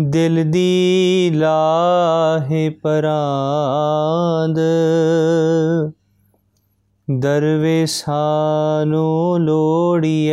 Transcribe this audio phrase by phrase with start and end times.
[0.00, 4.58] ਦਿਲ ਦੀ ਲਾਹੇ ਪਰਾਂਦ।
[7.18, 10.32] ਦਰਵੇਸ਼ਾਂ ਨੂੰ ਲੋੜੀਐ।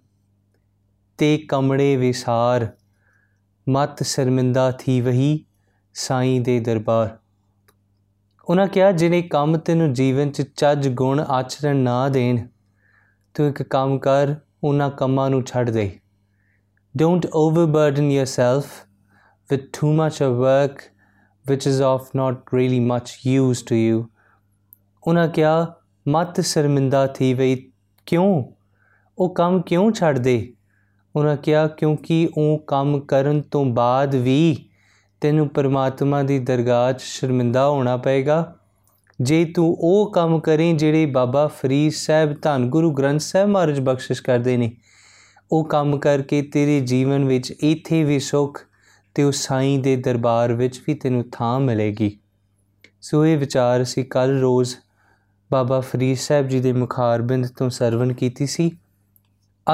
[1.18, 2.68] ਤੇ ਕਮੜੇ ਵਿਸਾਰ,
[3.70, 5.46] ਮਤ ਸ਼ਰਮਿੰਦਾ ਥੀ ਵਹੀ।
[5.94, 7.18] ਸਾਈਂ ਦੇ ਦਰਬਾਰ।
[8.46, 12.48] ਉਹਨਾਂ ਕਿਹਾ ਜਿਹੜੇ ਕੰਮ ਤੈਨੂੰ ਜੀਵਨ ਚ ਚੱਜ ਗੁਣ ਆਚਰਣ ਨਾ ਦੇਣ,
[13.34, 16.00] ਤੂੰ ਇੱਕ ਕੰਮ ਕਰ ਉਹਨਾਂ ਕੰਮਾਂ ਨੂੰ ਛੱਡ ਦੇ।
[16.98, 18.66] Don't overburden yourself
[19.50, 20.82] with too much of work,
[21.46, 24.04] which is of not really much use to you.
[25.08, 25.76] ਉਹਨਾਂ ਕਿਹਾ,
[26.08, 27.56] ਮਤ ਸ਼ਰਮਿੰਦਾ ਥੀ ਵਈ
[28.06, 28.44] ਕਿਉਂ?
[29.18, 30.54] ਉਹ ਕੰਮ ਕਿਉਂ ਛੱਡ ਦੇ
[31.16, 34.70] ਉਹਨਾਂ ਕਿਹਾ, ਕਿਉਂਕਿ ਉਹ ਕੰਮ ਕਰਨ ਤੋਂ ਬਾਅਦ ਵੀ
[35.24, 38.56] ਤੈਨੂੰ ਪਰਮਾਤਮਾ ਦੀ ਦਰਗਾਹ 'ਚ ਸ਼ਰਮਿੰਦਾ ਹੋਣਾ ਪਏਗਾ।
[39.22, 44.22] ਜੇ ਤੂੰ ਉਹ ਕੰਮ ਕਰੇ ਜਿਹੜੇ ਬਾਬਾ ਫਰੀਦ ਸਾਹਿਬ ਧੰਨ ਗੁਰੂ ਗ੍ਰੰਥ ਸਾਹਿਬ ਮਹਾਰਾਜ ਬਖਸ਼ਿਸ਼
[44.22, 44.72] ਕਰਦੇ ਨੇ,
[45.52, 48.62] ਉਹ ਕੰਮ ਕਰਕੇ ਤੇਰੇ ਜੀਵਨ ਵਿੱਚ ਇੱਥੇ ਵੀ ਸੁੱਖ
[49.16, 52.18] ਤੇ ਉਸ ਸਾਈਂ ਦੇ ਦਰਬਾਰ ਵਿੱਚ ਵੀ ਤੈਨੂੰ ਥਾਂ ਮਿਲੇਗੀ।
[53.02, 54.76] ਸੋ ਇਹ ਵਿਚਾਰ ਅਸੀਂ ਕੱਲ ਰੋਜ਼
[55.52, 58.72] ਬਾਬਾ ਫਰੀਦ ਸਾਹਿਬ ਜੀ ਦੇ ਮੁਖਾਰਬਿੰਦ ਤੋਂ ਸਰਵਣ ਕੀਤੀ ਸੀ।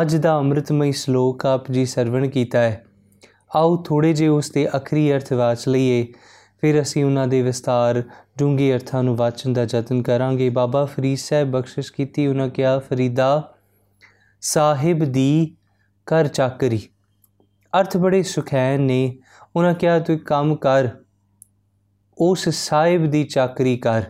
[0.02, 2.84] ਅੱਜ ਦਾ ਅੰਮ੍ਰਿਤਮਈ ਸ਼ਲੋਕ ਆਪ ਜੀ ਸਰਵਣ ਕੀਤਾ ਹੈ।
[3.56, 6.08] ਆਓ ਥੋੜੇ ਜਿਹਾ ਉਸ ਦੇ ਅਖਰੀ ਅਰਥ ਵਾਚ ਲਈਏ।
[6.62, 8.04] ਫਿਰ ਅਸੀਂ ਉਹਨਾਂ ਦੇ ਵਿਸਤਾਰ
[8.38, 13.56] ਡੂੰਘੇ ਅਰਥਾਂ ਨੂੰ ਵਾਚਣ ਦਾ ਯਤਨ ਕਰਾਂਗੇ। ਬਾਬਾ ਫਰੀਦ ਸਾਹਿਬ ਬਖਸ਼ਿਸ਼ ਕੀਤੀ, ਉਹਨਾਂ ਕਿਹਾ, ਫਰੀਦਾ,
[14.42, 15.56] ਸਾਹਿਬ ਦੀ
[16.06, 16.82] ਕਰ ਚਾਕਰੀ।
[17.80, 19.20] ਅਰਥ ਬੜੇ ਸੁਖੈਨ ਨੇ।
[19.56, 20.90] ਉਹਨਾਂ ਕਿਹਾ, ਤੂੰ ਕੰਮ ਕਰ,
[22.18, 24.04] ਉਸ ਸਾਹਿਬ ਦੀ ਚਾਕਰੀ ਕਰ।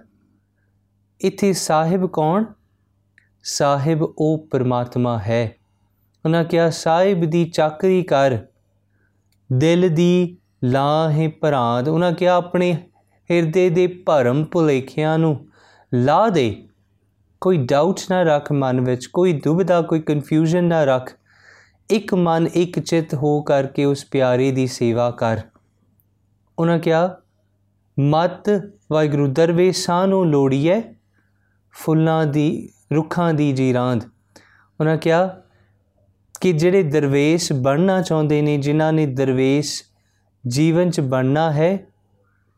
[1.21, 2.45] ਇੱਥੇ ਸਾਹਿਬ ਕੌਣ?
[3.43, 5.55] ਸਾਹਿਬ ਉਹ ਪਰਮਾਤਮਾ ਹੈ।
[6.25, 8.37] ਉਹਨਾਂ ਕਿਹਾ, ਸਾਹਿਬ ਦੀ ਚਾਕਰੀ ਕਰ।
[9.53, 12.77] ਦਿਲ ਦੀ ਲਾਹੇ ਭਰਾਂਦ। ਉਹਨਾਂ ਕਿਹਾ, ਆਪਣੇ
[13.31, 15.47] ਹਿਰਦੇ ਦੇ ਭਰਮ ਭੁਲੇਖਿਆਂ ਨੂੰ
[15.93, 16.63] ਲਾ ਦੇ।
[17.41, 21.13] ਕੋਈ ਡਾਊਟ ਨਾ ਰੱਖ ਮਨ ਵਿੱਚ, ਕੋਈ ਦੁਬਿਧਾ, ਕੋਈ ਕਨਫਿਊਜ਼ਨ ਨਾ ਰੱਖ।
[21.89, 25.41] ਇੱਕ ਮਨ, ਇੱਕ ਚਿੱਤ ਹੋ ਕਰਕੇ ਉਸ ਪਿਆਰੇ ਦੀ ਸੇਵਾ ਕਰ।
[26.59, 27.17] ਉਹਨਾਂ ਕਿਹਾ,
[27.99, 28.49] ਮਤ
[28.91, 30.81] ਵਾਹਿਗੁਰੂ ਦਰਵੇਸ਼ਾਂ ਨੂੰ ਲੋੜੀਏ
[31.71, 34.01] ਫੁੱਲਾਂ ਦੀ, ਰੁੱਖਾਂ ਦੀ ਜੀਰਾਂਦ।
[34.79, 35.41] ਉਹਨਾਂ ਕਿਹਾ
[36.41, 39.83] ਕਿ ਜਿਹੜੇ ਦਰਵੇਸ਼ ਬਣਨਾ ਚਾਹੁੰਦੇ ਨੇ, ਜਿਨ੍ਹਾਂ ਨੇ ਦਰਵੇਸ਼
[40.47, 41.79] ਜੀਵਨ 'ਚ ਬਣਨਾ ਹੈ,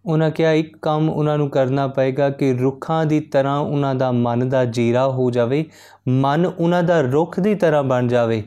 [0.05, 4.49] ਉਹਨਾਂ ਕਿਹਾ ਇੱਕ ਕੰਮ ਉਹਨਾਂ ਨੂੰ ਕਰਨਾ ਪਏਗਾ ਕਿ ਰੁੱਖਾਂ ਦੀ ਤਰ੍ਹਾਂ ਉਹਨਾਂ ਦਾ ਮਨ
[4.49, 5.65] ਦਾ ਜੀਰਾ ਹੋ ਜਾਵੇ,
[6.07, 8.43] ਮਨ ਉਹਨਾਂ ਦਾ ਰੁੱਖ ਦੀ ਤਰ੍ਹਾਂ ਬਣ ਜਾਵੇ।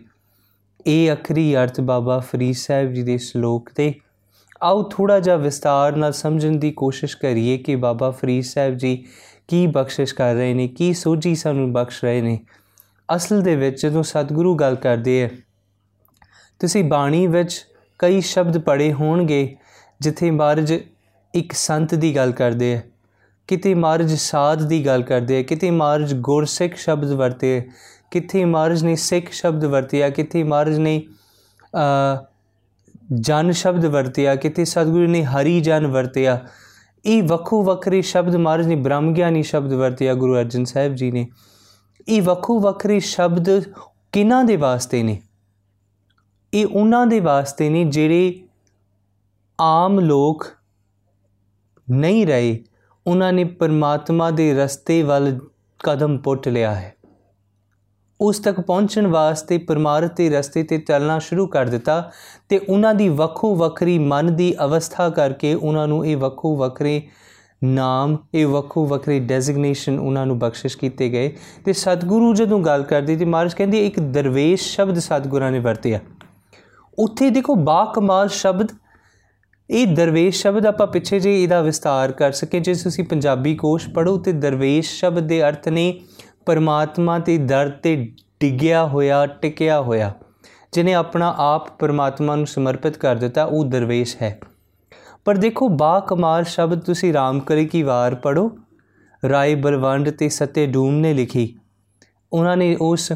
[0.87, 3.95] ਇਹ ਅਖਰੀ ਅਰਥ ਬਾਬਾ ਫਰੀਦ ਸਾਹਿਬ ਜੀ ਦੇ ਸ਼ਲੋਕ ਤੇ।
[4.63, 9.05] ਆਓ ਥੋੜਾ ਜਿਹਾ ਵਿਸਤਾਰ ਨਾਲ ਸਮਝਣ ਦੀ ਕੋਸ਼ਿਸ਼ ਕਰੀਏ ਕਿ ਬਾਬਾ ਫਰੀਦ ਸਾਹਿਬ ਜੀ
[9.49, 12.41] ਕੀ ਬਖਸ਼ਿਸ਼ ਕਰ ਰਹੇ ਨੇ, ਕੀ ਸੋਝੀ ਸਾਨੂੰ ਬਖਸ਼ ਰਹੇ ਨੇ।
[13.09, 15.29] ਅਸਲ ਦੇ ਵਿੱਚ ਜਦੋਂ ਸਤਿਗੁਰੂ ਗੱਲ ਕਰਦੇ ਆ,
[16.61, 17.65] ਤੁਸੀਂ ਬਾਣੀ ਵਿੱਚ
[17.99, 19.57] ਕਈ ਸ਼ਬਦ ਪੜੇ ਹੋਣਗੇ
[20.01, 20.73] ਜਿੱਥੇ ਮਹਾਰਜ
[21.35, 22.81] ਇੱਕ ਸੰਤ ਦੀ ਗੱਲ ਕਰਦੇ ਆ,
[23.49, 27.61] ਕਿਤੇ ਮਹਾਰਜ ਸਾਧ ਦੀ ਗੱਲ ਕਰਦੇ ਆ, ਕਿਤੇ ਮਹਾਰਜ ਗੁਰਸਿੱਖ ਸ਼ਬਦ ਵਰਤੇ
[28.11, 31.01] ਕਿਤੇ ਮਹਾਰਜ ਨੇ ਸਿੱਖ ਸ਼ਬਦ ਵਰਤਿਆ ਕਿਤੇ ਮਹਾਰਜ ਨੇ
[33.13, 36.39] ਜਨ ਸ਼ਬਦ ਵਰਤਿਆ ਕਿਤੇ ਸਤਿਗੁਰੂ ਨੇ ਹਰੀ ਜਨ ਵਰਤਿਆ
[37.05, 41.27] ਇਹ ਵੱਖੋ ਵੱਖਰੇ ਸ਼ਬਦ ਮਹਾਰਜ ਨੇ ਬ੍ਰਹਮ ਗਿਆਨੀ ਸ਼ਬਦ ਵਰਤਿਆ ਗੁਰੂ ਅਰਜਨ ਸਾਹਿਬ ਜੀ ਨੇ।
[42.09, 43.61] ਇਹ ਵੱਖੋ ਵੱਖਰੇ ਸ਼ਬਦ
[44.13, 45.23] ਕਿਨਾਂ ਦੇ ਵਾਸਤੇ ਨੇ?
[46.55, 48.45] ਇਹ ਉਹਨਾਂ ਦੇ ਵਾਸਤੇ ਨੇ ਜਿਹੜੇ
[49.61, 50.47] ਆਮ ਲੋਕ
[51.91, 52.65] ਨਹੀਂ ਰਹੇ।
[53.07, 55.39] ਉਹਨਾਂ ਨੇ ਪਰਮਾਤਮਾ ਦੇ ਰਸਤੇ ਵੱਲ
[55.85, 56.95] ਕਦਮ ਪੁੱਟ ਲਿਆ ਹੈ।
[58.21, 62.11] ਉਸ ਤੱਕ ਪਹੁੰਚਣ ਵਾਸਤੇ ਪਰਮਾਰਥ ਦੇ ਰਸਤੇ ਤੇ ਚੱਲਣਾ ਸ਼ੁਰੂ ਕਰ ਦਿੱਤਾ
[62.49, 67.09] ਤੇ ਉਹਨਾਂ ਦੀ ਵੱਖੋ ਵੱਖਰੀ ਮਨ ਦੀ ਅਵਸਥਾ ਕਰਕੇ ਉਹਨਾਂ ਨੂੰ ਇਹ ਵੱਖੋ ਵੱਖਰੇ
[67.65, 73.17] ਨਾਮ, ਇਹ ਵੱਖੋ ਵੱਖਰੇ ਡੈਜ਼ਿਗਨੇਸ਼ਨ ਉਹਨਾਂ ਨੂੰ ਬਖਸ਼ਿਸ਼ ਕੀਤੇ ਗਏ। ਤੇ ਸਤਿਗੁਰੂ ਜਦੋਂ ਗੱਲ ਕਰਦੇ
[73.17, 76.01] ਤੇ ਮਹਾਰਾਜ ਕਹਿੰਦੇ, ਇੱਕ ਦਰਵੇਸ਼ ਸ਼ਬਦ ਸਤਿਗੁਰਾਂ ਨੇ ਵਰਤਿਆ।
[76.99, 78.69] ਉੱਥੇ ਦੇਖੋ ਬਾ ਕਮਾਲ ਸ਼ਬਦ,
[79.71, 84.19] ਇਹ ਦਰਵੇਸ਼ ਸ਼ਬਦ ਆਪਾਂ ਪਿੱਛੇ ਜੇ ਇਹਦਾ ਵਿਸਤਾਰ ਕਰ ਸਕੇ ਜੇ ਤੁਸੀਂ ਪੰਜਾਬੀ ਕੋਸ਼ ਪੜੋ
[84.19, 86.01] ਤੇ ਦਰਵੇਸ਼ ਸ਼ਬਦ ਦੇ ਅਰਥ ਨੇ
[86.47, 90.13] ਪਰਮਾਤਮਾ ਤੇ ਦਰ ਤੇ ਡਿੱਗਿਆ ਹੋਇਆ, ਟਿਕਿਆ ਹੋਇਆ।
[90.73, 94.41] ਜਿਨੇ ਆਪਣਾ ਆਪ ਪਰਮਾਤਮਾ ਨੂੰ ਸਮਰਪਿਤ ਕਰ ਦਿੱਤਾ, ਉਹ ਦਰਵੇਸ਼ ਹੈ।
[95.25, 98.59] ਪਰ ਦੇਖੋ, ਬਾ ਕਮਾਲ ਸ਼ਬਦ ਤੁਸੀਂ ਰਾਮਕਲੀ ਕੀ ਵਾਰ ਪੜੋ
[99.29, 101.57] ਰਾਏ ਬਲਵੰਡ ਤੇ ਸਤੇ ਡੂਮ ਨੇ ਲਿਖੀ।
[102.33, 103.13] ਉਹਨਾਂ ਨੇ ਉਸ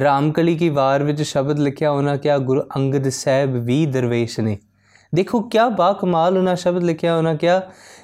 [0.00, 4.58] ਰਾਮਕਲੀ ਕੀ ਵਾਰ ਵਿੱਚ ਸ਼ਬਦ ਲਿਖਿਆ, ਉਹਨਾਂ ਕਿਹਾ, ਗੁਰੂ ਅੰਗਦ ਸਾਹਿਬ ਵੀ ਦਰਵੇਸ਼ ਨੇ।
[5.14, 7.60] ਦੇਖੋ, ਕਿਆ ਬਾ ਕਮਾਲ ਉਹਨਾਂ ਸ਼ਬਦ ਲਿਖਿਆ, ਉਹਨਾਂ ਕਿਹਾ,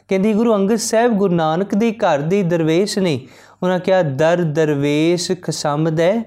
[0.08, 3.26] ਕਹਿੰਦੀ, ਗੁਰੂ ਅੰਗਦ ਸਾਹਿਬ ਗੁਰੂ ਨਾਨਕ ਦੇ ਘਰ ਦੇ ਦਰਵੇਸ਼ ਨੇ।
[3.62, 6.22] ਉਹਨਾਂ ਕਿਹਾ, ਦਰ ਦਰਵੇਸ਼ ਖਸਮਦੈ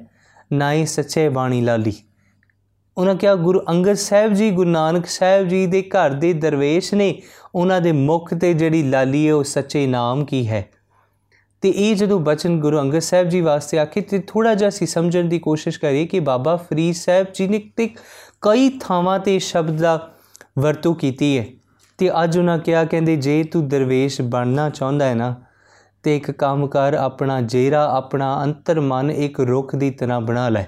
[0.53, 1.93] ਨਾਈ ਸੱਚੇ ਬਾਣੀ ਲਾਲੀ।
[2.97, 7.21] ਉਹਨਾਂ ਕਿਹਾ, ਗੁਰੂ ਅੰਗਦ ਸਾਹਿਬ ਜੀ, ਗੁਰੂ ਨਾਨਕ ਸਾਹਿਬ ਜੀ ਦੇ ਘਰ ਦੇ ਦਰਵੇਸ਼ ਨੇ
[7.55, 10.69] ਉਹਨਾਂ ਦੇ ਮੁਖ ਤੇ ਜਿਹੜੀ ਲਾਲੀ ਹੈ, ਉਹ ਸੱਚੇ ਨਾਮ ਕੀ ਹੈ?
[11.61, 15.25] ਤੇ ਇਹ ਜਦੋਂ ਬਚਨ ਗੁਰੂ ਅੰਗਦ ਸਾਹਿਬ ਜੀ ਵਾਸਤੇ ਆਖੇ, ਤੇ ਥੋੜਾ ਜਿਹਾ ਸੀ ਸਮਝਣ
[15.25, 17.89] ਦੀ ਕੋਸ਼ਿਸ਼ ਕਰੀਏ ਕਿ ਬਾਬਾ ਫਰੀਦ ਸਾਹਿਬ ਜੀ ਨੇ ਤੇ
[18.41, 20.13] ਕਈ ਥਾਵਾਂ ਤੇ ਸ਼ਬਦ ਦਾ
[20.59, 21.45] ਵਰਤੋਂ ਕੀਤੀ ਹੈ।
[21.97, 25.35] ਤੇ ਅੱਜ ਉਹਨਾਂ ਕਿਹਾ, ਕਹਿੰਦੇ, ਜੇ ਤੂੰ ਦਰਵੇਸ਼ ਬਣਨਾ ਚਾਹੁੰਦਾ ਹੈ ਨਾ,
[26.03, 30.65] ਤੇ ਇੱਕ ਕੰਮ ਕਰ, ਆਪਣਾ ਜੇਰਾ, ਆਪਣਾ ਅੰਤਰ ਮਨ ਇੱਕ ਰੁੱਖ ਦੀ ਤਰ੍ਹਾਂ ਬਣਾ ਲੈ।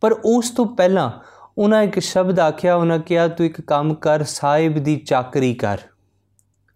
[0.00, 1.10] ਪਰ ਉਸ ਤੋਂ ਪਹਿਲਾਂ
[1.58, 5.78] ਉਹਨਾਂ ਇੱਕ ਸ਼ਬਦ ਆਖਿਆ, ਉਹਨਾਂ ਕਿਹਾ, ਤੂੰ ਇੱਕ ਕੰਮ ਕਰ, ਸਾਹਿਬ ਦੀ ਚਾਕਰੀ ਕਰ।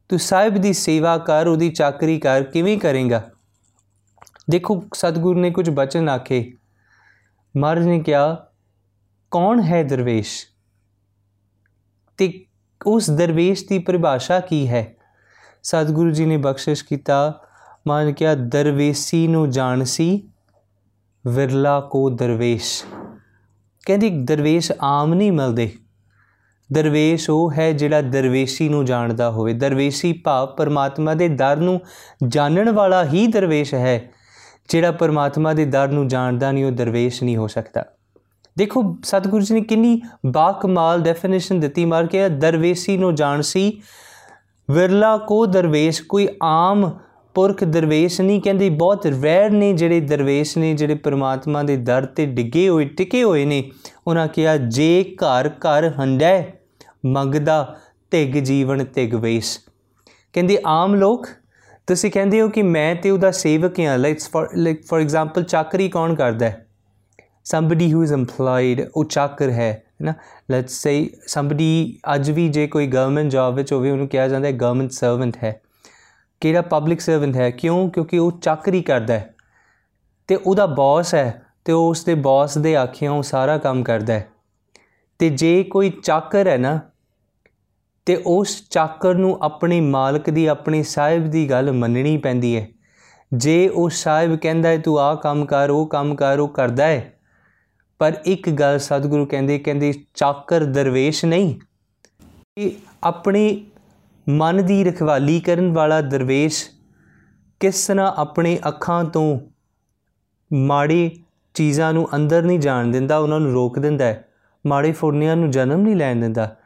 [0.08, 3.30] ਤੂੰ ਸਾਹਿਬ ਦੀ ਸੇਵਾ ਕਰ, ਉਹਦੀ ਚਾਕਰੀ ਕਰ, ਕਿਵੇਂ ਕਰੇਗਾ?
[4.50, 6.52] ਦੇਖੋ, ਸਤਿਗੁਰੂ ਨੇ ਕੁਝ ਬਚਨ ਆਖੇ।
[7.56, 8.46] ਮਹਾਰਾਜ ਨੇ ਕਿਹਾ,
[9.30, 10.46] ਕੌਣ ਹੈ ਦਰਵੇਸ਼?
[12.16, 12.44] ਤੇ
[12.86, 14.96] ਉਸ ਦਰਵੇਸ਼ ਦੀ ਪਰਿਭਾਸ਼ਾ ਕੀ ਹੈ?
[15.62, 17.40] ਸਤਿਗੁਰੂ ਜੀ ਨੇ ਬਖਸ਼ਿਸ਼ ਕੀਤਾ।
[17.86, 20.28] ਮਾਨ ਕਿਹਾ, ਦਰਵੇਸੀ ਨੂੰ ਜਾਣਸੀ,
[21.26, 22.84] ਵਿਰਲਾ ਕੋ ਦਰਵੇਸ਼।
[23.86, 25.72] ਕਹਿੰਦੀ, ਦਰਵੇਸ਼ ਆਮ ਨਹੀਂ ਮਿਲਦੇ।
[26.72, 31.80] ਦਰਵੇਸ਼ ਉਹ ਹੈ ਜਿਹੜਾ ਦਰਵੇਸ਼ੀ ਨੂੰ ਜਾਣਦਾ ਹੋਵੇ। ਦਰਵੇਸ਼ੀ ਭਾਵ ਪਰਮਾਤਮਾ ਦੇ ਦਰ ਨੂੰ
[32.28, 34.10] ਜਾਣਨ ਵਾਲਾ ਹੀ ਦਰਵੇਸ਼ ਹੈ।
[34.68, 37.84] ਜਿਹੜਾ ਪਰਮਾਤਮਾ ਦੇ ਦਰ ਨੂੰ ਜਾਣਦਾ ਨਹੀਂ, ਉਹ ਦਰਵੇਸ਼ ਨਹੀਂ ਹੋ ਸਕਦਾ।
[38.58, 43.82] ਦੇਖੋ, ਸਤਿਗੁਰੂ ਜੀ ਨੇ ਕਿੰਨੀ ਬਾਕਮਾਲ ਡੈਫੀਨੇਸ਼ਨ ਦਿੱਤੀ। ਮਾਰ ਕੇ ਦਰਵੇਸ਼ੀ ਨੂੰ ਜਾਣਸੀ
[44.70, 46.98] ਵਿਰਲਾ ਕੋ ਦਰਵੇਸ਼, ਕੋਈ ਆਮ
[47.34, 52.26] ਪੁਰਖ ਦਰਵੇਸ਼ ਨਹੀਂ, ਕਹਿੰਦੇ ਬਹੁਤ ਰੈਰ ਨੇ ਜਿਹੜੇ ਦਰਵੇਸ਼ ਨੇ, ਜਿਹੜੇ ਪ੍ਰਮਾਤਮਾ ਦੇ ਦਰ ਤੇ
[52.26, 53.70] ਡਿੱਗੇ ਹੋਏ, ਟਿਕੇ ਹੋਏ ਨੇ।
[54.06, 56.44] ਉਹਨਾਂ ਕਿਹਾ, ਜੇ ਘਰ ਘਰ ਹੰਡੈ,
[57.06, 57.76] ਮੰਗਦਾ
[58.10, 59.60] ਤਿਗ ਜੀਵਨ ਤਿਗ ਵੇਸ।
[60.32, 61.26] ਕਹਿੰਦੇ, ਆਮ ਲੋਕ,
[61.86, 65.88] ਤੁਸੀਂ ਕਹਿੰਦੇ ਹੋ ਕਿ ਮੈਂ ਤੇ ਉਹਦਾ ਸੇਵਕ ਹਾਂ like for like for example ਚਾਕਰੀ
[65.88, 66.66] ਕੌਣ ਕਰਦਾ ਹੈ?
[67.56, 70.14] Somebody who is employed, ਉਹ ਚਾਕਰ ਹੈ ਨਾ?
[70.50, 74.52] ਲੈਟਸ ਸੇ somebody, ਅੱਜ ਵੀ ਜੇ ਕੋਈ ਗਵਰਨਮੈਂਟ ਜੌਬ ਵਿੱਚ ਹੋਵੇ, ਉਹਨੂੰ ਕਿਹਾ ਜਾਂਦਾ ਹੈ
[74.52, 75.60] ਗਵਰਨਮੈਂਟ ਸਰਵੈਂਟ ਹੈ।
[76.42, 77.50] ਕਿਹੜਾ ਪਬਲਿਕ ਸਰਵੈਂਟ ਹੈ?
[77.50, 77.90] ਕਿਉਂ?
[77.90, 79.34] ਕਿਉਂਕਿ ਉਹ ਚਾਕਰੀ ਕਰਦਾ ਹੈ।
[80.26, 84.12] ਤੇ ਉਹਦਾ ਬੌਸ ਹੈ ਤੇ ਉਹ ਉਸ ਦੇ ਬੌਸ ਦੇ ਆਖਿਆਂ ਉਹ ਸਾਰਾ ਕੰਮ ਕਰਦਾ
[84.12, 84.28] ਹੈ।
[85.18, 86.80] ਤੇ ਜੇ ਕੋਈ ਚਾਕਰ ਹੈ ਨਾ,
[88.06, 92.68] ਤੇ ਉਸ ਚਾਕਰ ਨੂੰ ਆਪਣੇ ਮਾਲਕ ਦੀ, ਆਪਣੇ ਸਾਹਿਬ ਦੀ ਗੱਲ ਮੰਨਣੀ ਪੈਂਦੀ ਹੈ।
[93.34, 97.14] ਜੇ ਉਹ ਸਾਹਿਬ ਕਹਿੰਦਾ ਹੈ, ਤੂੰ ਆਹ ਕੰਮ ਕਰ, ਉਹ ਕੰਮ ਕਰ, ਉਹ ਕਰਦਾ ਹੈ।
[97.98, 101.60] ਪਰ ਇੱਕ ਗੱਲ ਸਤਿਗੁਰੂ ਕਹਿੰਦੇ ਕਹਿੰਦੇ ਚਾਕਰ ਦਰਵੇਸ਼ ਨਹੀਂ।
[102.58, 102.70] ਇਹ
[103.04, 103.66] ਆਪਣੇ
[104.28, 106.70] ਮਨ ਦੀ ਰਖਵਾਲੀ ਕਰਨ ਵਾਲਾ ਦਰਵੇਸ਼
[107.60, 109.40] ਕਿਸ ਤਰ੍ਹਾਂ ਆਪਣੇ ਅੱਖਾਂ ਤੋਂ
[110.52, 111.24] ਮਾੜੀ
[111.54, 114.28] ਚੀਜ਼ਾਂ ਨੂੰ ਅੰਦਰ ਨਹੀਂ ਜਾਣ ਦਿੰਦਾ, ਉਹਨਾਂ ਨੂੰ ਰੋਕ ਦਿੰਦਾ ਹੈ।
[114.66, 116.56] ਮਾੜੇ ਫੁਰਨਿਆਂ ਨੂੰ ਜਨਮ ਨਹੀਂ ਲੈਣ ਦਿੰਦਾ।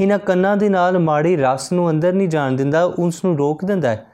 [0.00, 3.88] ਇਹਨਾਂ ਕੰਨਾਂ ਦੇ ਨਾਲ ਮਾੜੇ ਰਸ ਨੂੰ ਅੰਦਰ ਨਹੀਂ ਜਾਣ ਦਿੰਦਾ ਉਸ ਨੂੰ ਰੋਕ ਦਿੰਦਾ
[3.88, 4.06] ਹੈ।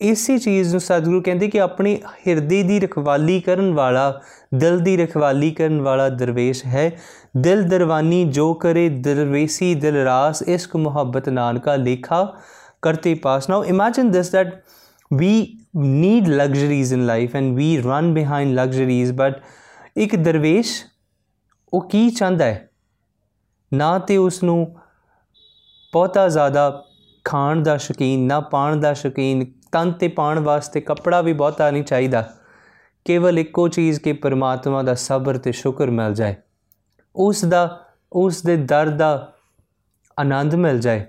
[0.00, 4.20] ਇਸੇ ਚੀਜ਼ ਨੂੰ ਸਤਿਗੁਰੂ ਕਹਿੰਦੇ ਕਿ ਆਪਣੇ ਹਿਰਦੇ ਦੀ ਰਖਵਾਲੀ ਕਰਨ ਵਾਲਾ,
[4.54, 6.90] ਦਿਲ ਦੀ ਰਖਵਾਲੀ ਕਰਨ ਵਾਲਾ ਦਰਵੇਸ਼ ਹੈ।
[7.36, 12.36] ਦਿਲ ਦਰਵਾਨੀ ਜੋ ਕਰੇ, ਦਰਵੇਸੀ ਦਿਲ ਰਾਸ, ਇਸ਼ਕ ਮੁਹੱਬਤ ਨਾਨਕਾ ਲੇਖਾ
[12.82, 14.62] ਕਰਤੇ ਪਾਸ। Now imagine this that
[15.14, 19.42] we need luxuries in life and we run behind luxuries but
[19.96, 20.84] ਇੱਕ ਦਰਵੇਸ਼,
[21.74, 22.68] ਉਹ ਕੀ ਚਾਹੁੰਦਾ ਹੈ?
[23.74, 24.76] ਨਾ ਤੇ ਉਸ ਨੂੰ
[25.92, 26.84] ਬਹੁਤਾ ਜ਼ਿਆਦਾ
[27.24, 31.82] ਖਾਣ ਦਾ ਸ਼ੌਕੀਨ, ਨਾ ਪਾਣ ਦਾ ਸ਼ੌਕੀਨ ਤਨ ਤੇ ਪਾਣ ਵਾਸਤੇ ਕੱਪੜਾ ਵੀ ਬਹੁਤਾ ਨਹੀਂ
[31.82, 32.22] ਚਾਹੀਦਾ।
[33.04, 36.34] ਕੇਵਲ ਇੱਕੋ ਚੀਜ਼ ਕਿ ਪਰਮਾਤਮਾ ਦਾ ਸਬਰ ਤੇ ਸ਼ੁਕਰ ਮਿਲ ਜਾਏ।
[37.16, 39.32] ਉਸ ਦਾ, ਉਸ ਦੇ ਦਰ ਦਾ
[40.20, 41.04] ਆਨੰਦ ਮਿਲ ਜਾਏ।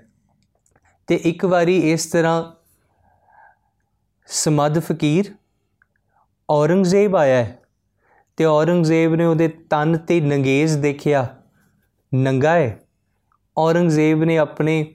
[1.06, 2.44] ਤੇ ਇੱਕ ਵਾਰੀ ਇਸ ਤਰ੍ਹਾਂ
[4.26, 5.34] ਸਮਦ ਫਕੀਰ
[6.50, 7.46] ਔਰੰਗਜ਼ੇਬ ਆਇਆ
[8.36, 11.26] ਤੇ ਔਰੰਗਜ਼ੇਬ ਨੇ ਉਹਦੇ ਤਨ ਤੇ ਨੰਗੇਜ਼ ਦੇਖਿਆ,
[12.14, 12.78] ਨੰਗਾ ਹੈ।
[13.58, 14.94] ਔਰੰਗਜ਼ੇਬ ਨੇ ਆਪਣੇ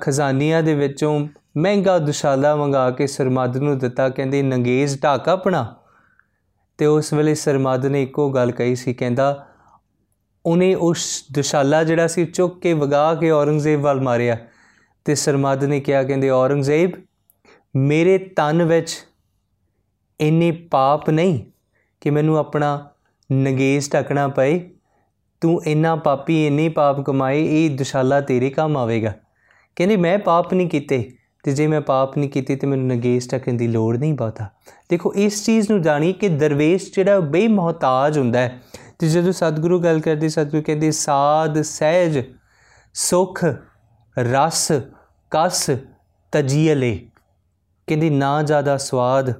[0.00, 5.76] ਖਜ਼ਾਨੀਆਂ ਦੇ ਵਿੱਚੋਂ ਮਹਿੰਗਾ ਦੁਸ਼ਾਲਾ ਮੰਗਾ ਕੇ ਸਰਮਦ ਨੂੰ ਦਿੱਤਾ, ਕਹਿੰਦੇ, ਨੰਗੇਜ਼ ਢਾਕ ਆਪਣਾ।
[6.78, 9.46] ਤੇ ਉਸ ਵੇਲੇ ਸਰਮਦ ਨੇ ਇੱਕੋ ਗੱਲ ਕਹੀ ਸੀ, ਕਹਿੰਦਾ,
[10.46, 14.36] ਉਹਨੇ ਉਸ ਦੁਸ਼ਾਲਾ ਜਿਹੜਾ ਸੀ ਚੁੱਕ ਕੇ ਵਗਾ ਕੇ ਔਰੰਗਜ਼ੇਬ ਵੱਲ ਮਾਰਿਆ।
[15.04, 16.90] ਤੇ ਸਰਮਦ ਨੇ ਕਿਹਾ, ਕਹਿੰਦੇ, ਔਰੰਗਜ਼ੇਬ,
[17.76, 19.06] ਮੇਰੇ ਤਨ ਵਿੱਚ
[20.20, 21.44] ਇੰਨੇ ਪਾਪ ਨਹੀਂ
[22.00, 22.88] ਕਿ ਮੈਨੂੰ ਆਪਣਾ
[23.32, 24.70] ਨਗੇਸ਼ ਢਕਣਾ ਪਏ।
[25.40, 29.12] ਤੂੰ ਇੰਨਾ ਪਾਪੀ, ਇੰਨੇ ਪਾਪ ਕਮਾਏ, ਇਹ ਦੁਸ਼ਾਲਾ ਤੇਰੇ ਕੰਮ ਆਵੇਗਾ।
[29.76, 31.12] ਕਹਿੰਦੇ, ਮੈਂ ਪਾਪ ਨਹੀਂ ਕੀਤੇ।
[31.44, 34.48] ਤੇ ਜੇ ਮੈਂ ਪਾਪ ਨਹੀਂ ਕੀਤੀ ਤੇ ਮੈਨੂੰ ਨਗੇਸ਼ ਢਕਣ ਦੀ ਲੋੜ ਨਹੀਂ ਬਹੁਤਾ।
[34.88, 38.62] ਦੇਖੋ, ਇਸ ਚੀਜ਼ ਨੂੰ ਜਾਣੀ ਕਿ ਦਰਵੇਸ਼ ਜਿਹੜਾ ਬੇਮਹਤਾਜ ਹੁੰਦਾ ਹੈ।
[38.98, 42.24] ਤੇ ਜਦੋਂ ਸਤਿਗੁਰੂ ਗੱਲ ਕਰਦੇ, ਸਤਿਗੁਰੂ ਕਹਿੰਦੇ, ਸਾਧ, ਸਹਿਜ,
[42.94, 43.44] ਸੁਖ,
[44.18, 44.72] ਰਸ,
[45.30, 45.70] ਕਸ
[46.32, 47.08] ਤਜੀਲੇ
[47.86, 49.34] ਕਹਿੰਦੇ, ਨਾ ਜ਼ਿਆਦਾ ਸਵਾਦ,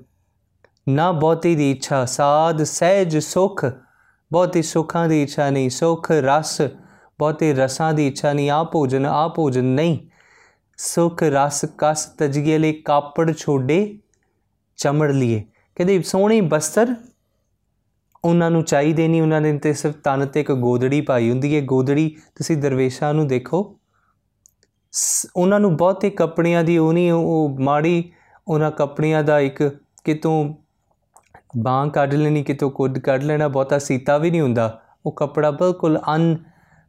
[0.88, 3.64] ਨਾ ਬਹੁਤੀ ਦੀ ਇੱਛਾ। ਸਾਧ, ਸਹਿਜ, ਸੁਖ,
[4.32, 6.62] ਬਹੁਤੀ ਸੁੱਖਾਂ ਦੀ ਇੱਛਾ ਨਹੀਂ। ਸੁਖ, ਰਸ,
[7.18, 9.98] ਬਹੁਤੇ ਰਸਾਂ ਦੀ ਇੱਛਾ ਨਹੀਂ। ਆ ਭੋਜਨ ਆ ਭੋਜਨ ਨਹੀਂ।
[10.76, 13.98] ਸੁਖ ਰਸ ਕਸ ਤਜੀਏ ਲਈ ਕਾਪੜ ਛੋੜੇ
[14.76, 16.94] ਚਮੜ ਲਈਏ ਕਹਿੰਦੇ, ਸੋਹਣੇ ਬਸਤਰ
[18.24, 21.60] ਉਹਨਾਂ ਨੂੰ ਚਾਹੀਦੇ ਨਹੀਂ। ਉਹਨਾਂ ਨੇ ਤੇ ਸਿਰਫ ਤਨ ਤੇ ਇੱਕ ਗੋਦੜੀ ਪਾਈ ਹੁੰਦੀ ਹੈ।
[21.60, 23.78] ਗੋਦੜੀ ਤੁਸੀਂ ਦਰਵੇਸ਼ਾਂ ਨੂੰ ਦੇਖੋ।
[25.36, 28.12] ਉਹਨਾਂ ਨੂੰ ਬਹੁਤੇ ਕੱਪੜਿਆਂ ਦੀ ਉਹ ਨਹੀਂ, ਉਹ ਮਾੜੀ
[28.48, 30.54] ਉਹਨਾਂ ਕੱਪੜਿਆਂ ਦਾ ਇੱਕ ਕਿਤੋਂ
[31.58, 36.00] ਬਾਹ ਕੱਢ ਲੈਣੀ, ਕਿਤੋਂ ਕੁੱਦ ਕੱਢ ਲੈਣਾ, ਬਹੁਤਾ ਸੀਤਾ ਵੀ ਨਹੀਂ ਹੁੰਦਾ। ਉਹ ਕੱਪੜਾ ਬਿਲਕੁਲ
[36.16, 36.36] ਅਨ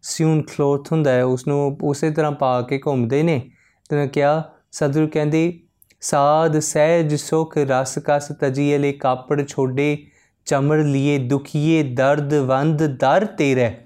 [0.01, 3.51] ਸਿਊਨ ਕਲੋਥ ਹੁੰਦਾ ਹੈ। ਉਸ ਨੂੰ ਉਸੇ ਤਰ੍ਹਾਂ ਪਾ ਕੇ ਘੁੰਮਦੇ ਨੇ।
[3.89, 5.60] ਤੇ ਕਿਹਾ, ਸਤਿਗੁਰੂ ਕਹਿੰਦੇ,
[6.01, 10.08] ਸਾਧ ਸਹਿਜ ਸੁਖ ਰਸ ਕਸ ਤਜੀਏ ਲੈ, ਕਾਪੜ ਛੋੜੇ
[10.46, 13.77] ਚਮੜ ਲਿਏ, ਦੁਖੀਏ, ਦਰਦ ਵੰਦ ਦਰ ਤੇਰੇ।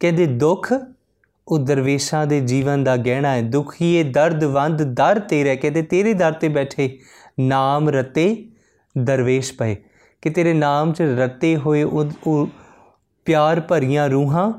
[0.00, 0.74] ਕਹਿੰਦੇ, ਦੁੱਖ?
[1.48, 6.32] ਉਹ ਦਰਵੇਸ਼ਾਂ ਦੇ ਜੀਵਨ ਦਾ ਗਹਿਣਾ ਹੈ। ਦੁਖੀਏ, ਦਰਦ ਵੰਦ ਦਰ ਤੇਰੇ। ਕਹਿੰਦੇ, ਤੇਰੇ ਦਰ
[6.32, 6.98] ਤੇ ਬੈਠੇ
[7.40, 8.48] ਨਾਮ ਰਤੇ
[8.98, 9.76] ਦਰਵੇਸ਼ ਪਏ।
[10.22, 12.48] ਕਿ ਤੇਰੇ ਨਾਮ 'ਚ ਰਤੇ ਹੋਏ ਉਹ
[13.24, 14.52] ਪਿਆਰ ਭਰੀਆਂ ਰੂਹਾਂ,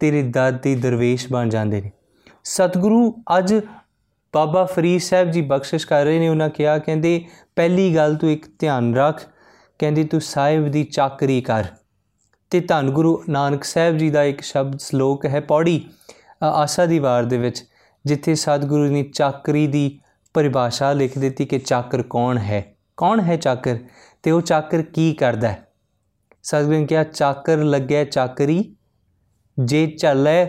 [0.00, 1.92] ਤੇਰੇ ਦਰ ਤੇ ਦਰਵੇਸ਼ ਬਣ ਜਾਂਦੇ ਨੇ।
[2.44, 3.54] ਸਤਿਗੁਰੂ ਅੱਜ
[4.34, 7.24] ਬਾਬਾ ਫਰੀਦ ਸਾਹਿਬ ਜੀ ਬਖਸ਼ਿਸ਼ ਕਰ ਰਹੇ ਨੇ, ਉਹਨਾਂ ਕਿਹਾ, ਕਹਿੰਦੇ,
[7.56, 9.24] ਪਹਿਲੀ ਗੱਲ ਤੂੰ ਇੱਕ ਧਿਆਨ ਰੱਖ,
[9.78, 11.64] ਕਹਿੰਦੀ, ਤੂੰ ਸਾਹਿਬ ਦੀ ਚਾਕਰੀ ਕਰ।
[12.50, 15.90] ਤੇ ਧੰਨ ਗੁਰੂ ਨਾਨਕ ਸਾਹਿਬ ਜੀ ਦਾ ਇੱਕ ਸ਼ਬਦ ਸ਼ਲੋਕ ਹੈ ਪੌੜੀ
[16.42, 17.64] ਆਸਾ ਦੀ ਵਾਰ ਦੇ ਵਿੱਚ,
[18.06, 20.00] ਜਿੱਥੇ ਸਤਿਗੁਰੂ ਨੇ ਚਾਕਰੀ ਦੀ
[20.34, 22.74] ਪਰਿਭਾਸ਼ਾ ਲਿਖ ਦਿੱਤੀ ਕਿ ਚਾਕਰ ਕੌਣ ਹੈ?
[22.96, 23.78] ਕੌਣ ਹੈ ਚਾਕਰ?
[24.22, 25.66] ਤੇ ਉਹ ਚਾਕਰ ਕੀ ਕਰਦਾ ਹੈ?
[26.42, 28.76] ਸਤਿਗੁਰੂ ਨੇ ਕਿਹਾ, ਚਾਕਰ ਲੱਗਿਆ ਚਾਕਰੀ,
[29.58, 30.48] ਜੇ ਚੱਲੇ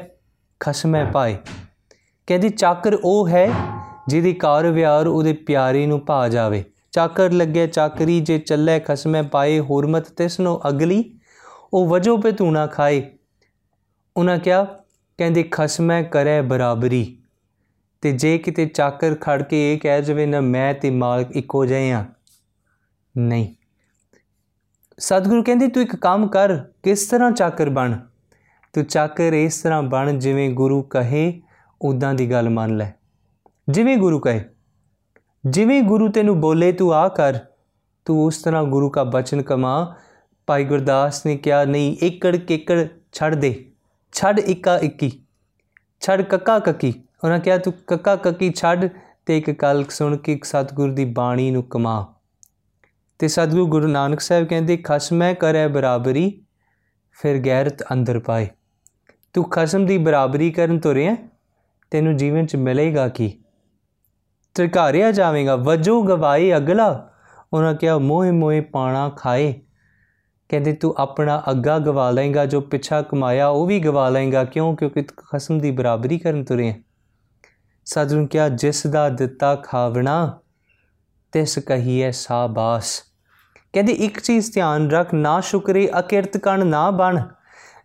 [0.59, 1.37] ਖਸਮੇ ਪਾਏ
[2.31, 3.53] ਕਹਿੰਦੀ, ਚਾਕਰ ਉਹ ਹੈ
[4.07, 9.59] ਜਿਹਦੀ ਕਾਰ ਵਿਆਰ ਉਹਦੇ ਪਿਆਰੇ ਨੂੰ ਭਾ ਜਾਵੇ। ਚਾਕਰ ਲੱਗੇ ਚਾਕਰੀ, ਜੇ ਚੱਲੇ ਖਸਮੇ ਪਾਏ
[9.59, 11.19] ਹੁਰਮਤ ਤਿਸ ਨੂੰ ਅਗਲੀ।
[11.73, 13.11] ਉਹ ਵਜੋ ਪੇ ਤੂੰ ਨਾ ਖਾਏ।
[14.17, 14.63] ਉਹਨਾਂ ਕਿਹਾ,
[15.17, 17.17] ਕਹਿੰਦੇ, ਖਸਮੇ ਕਰੇ ਬਰਾਬਰੀ।
[18.01, 21.91] ਤੇ ਜੇ ਕਿਤੇ ਚਾਕਰ ਖੜ ਕੇ ਇਹ ਕਹਿ ਜਵੇ, ਨਾ ਮੈਂ ਤੇ ਮਾਲਕ ਇੱਕੋ ਜਿਹੇ
[21.91, 22.05] ਆ।
[23.17, 23.53] ਨਹੀਂ।
[24.97, 27.97] ਸਤਿਗੁਰੂ ਕਹਿੰਦੇ, ਤੂੰ ਇੱਕ ਕੰਮ ਕਰ, ਕਿਸ ਤਰ੍ਹਾਂ ਚਾਕਰ ਬਣ?
[28.73, 31.41] ਤੂੰ ਚਾਕਰ ਇਸ ਤਰ੍ਹਾਂ ਬਣ ਜਿਵੇਂ ਗੁਰੂ ਕਹੇ
[31.81, 32.91] ਉਦਾਂ ਦੀ ਗੱਲ ਮੰਨ ਲੈ।
[33.69, 34.41] ਜਿਵੇਂ ਗੁਰੂ ਕਹੇ,
[35.45, 37.39] ਜਿਵੇਂ ਗੁਰੂ ਤੈਨੂੰ ਬੋਲੇ ਤੂੰ ਆ ਕਰ,
[38.05, 39.95] ਤੂੰ ਉਸ ਤਰ੍ਹਾਂ ਗੁਰੂ ਦਾ ਬਚਨ ਕਮਾ।
[40.47, 43.71] ਭਾਈ ਗੁਰਦਾਸ ਨੇ ਕਿਹਾ, ਨਹੀਂ, ਏਕੜ ਕੇਕੜ ਛੱਡ ਦੇ,
[44.11, 45.11] ਛੱਡ ਇੱਕਾ ਇੱਕੀ,
[45.99, 48.89] ਛੱਡ ਕੱਕਾ ਕੱਕੀ। ਉਹਨਾਂ ਕਿਹਾ, ਤੂੰ ਕੱਕਾ ਕੱਕੀ ਛੱਡ
[49.25, 52.13] ਤੇ ਇੱਕ ਕਲ ਸੁਣ ਕੇ ਸਤਿਗੁਰ ਦੀ ਬਾਣੀ ਨੂੰ ਕਮਾ।
[53.19, 56.41] ਤੇ ਸਤਿਗੁਰੂ ਗੁਰੂ ਨਾਨਕ ਸਾਹਿਬ ਕਹਿੰਦੇ, ਖਸਮੈ ਕਰੇ ਬਰਾਬਰੀ,
[57.11, 58.47] ਫਿਰ ਗੈਰਤ ਅੰਦਰ ਪਾਏ।
[59.33, 61.15] ਤੂੰ ਖਸਮ ਦੀ ਬਰਾਬਰੀ ਕਰਨ ਤੁਰਿਆ
[61.91, 63.43] ਤੈਨੂੰ ਜੀਵਨ ਚ ਮਿਲੇਗਾ ਕੀ?
[64.55, 67.09] ਤਰਕਾਰਿਆ ਜਾਵੇਗਾ, ਵਜੋ ਗਵਾਏ ਅਗਲਾ।
[67.53, 69.61] ਉਹਨਾਂ ਕਿਹਾ ਮੋਹ ਮੋਹ ਪਾਣਾ ਖਾਏ।
[70.49, 74.75] ਕਹਿੰਦੇ, ਤੂੰ ਆਪਣਾ ਅੱਗਾ ਗਵਾ ਲਏਗਾ, ਜੋ ਪਿੱਛਾ ਕਮਾਇਆ, ਉਹ ਵੀ ਗਵਾ ਲਏਗਾ। ਕਿਉਂ?
[74.75, 76.75] ਕਿਉਂਕਿ ਖਸਮ ਦੀ ਬਰਾਬਰੀ ਕਰਨ ਤੁਰੇ
[77.85, 80.39] ਸਤਿਗੁਰੂ ਕਿਹਾ, ਜਿਸ ਦਾ ਦਿੱਤਾ ਖਾਵਣਾ,
[81.31, 83.03] ਤਿਸ ਕਹੀਏ ਸਾਬਾਸ।
[83.73, 87.21] ਕਹਿੰਦੇ, ਇੱਕ ਚੀਜ਼ ਧਿਆਨ ਰੱਖ, ਨਾ ਸ਼ੁਕਰੇ ਅਕਿਰਤ ਕਣ ਨਾ ਬਣ।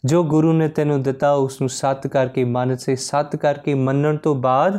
[0.07, 4.35] ਜੋ ਗੁਰੂ ਨੇ ਤੈਨੂੰ ਦਿੱਤਾ ਉਸ ਨੂੰ ਸਤ ਕਰਕੇ ਮਨ ਸੇ, ਸਤ ਕਰਕੇ ਮੰਨਣ ਤੋਂ
[4.35, 4.79] ਬਾਅਦ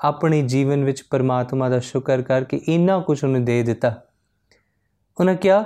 [0.00, 4.02] ਆਪਣੇ ਜੀਵਨ ਵਿੱਚ ਪਰਮਾਤਮਾ ਦਾ ਸ਼ੁਕਰ ਕਰਕੇ ਇੰਨਾ ਕੁਝ ਉਹਨੇ ਦੇ ਦਿੱਤਾ।
[5.20, 5.64] ਉਹਨਾਂ ਕਿਹਾ,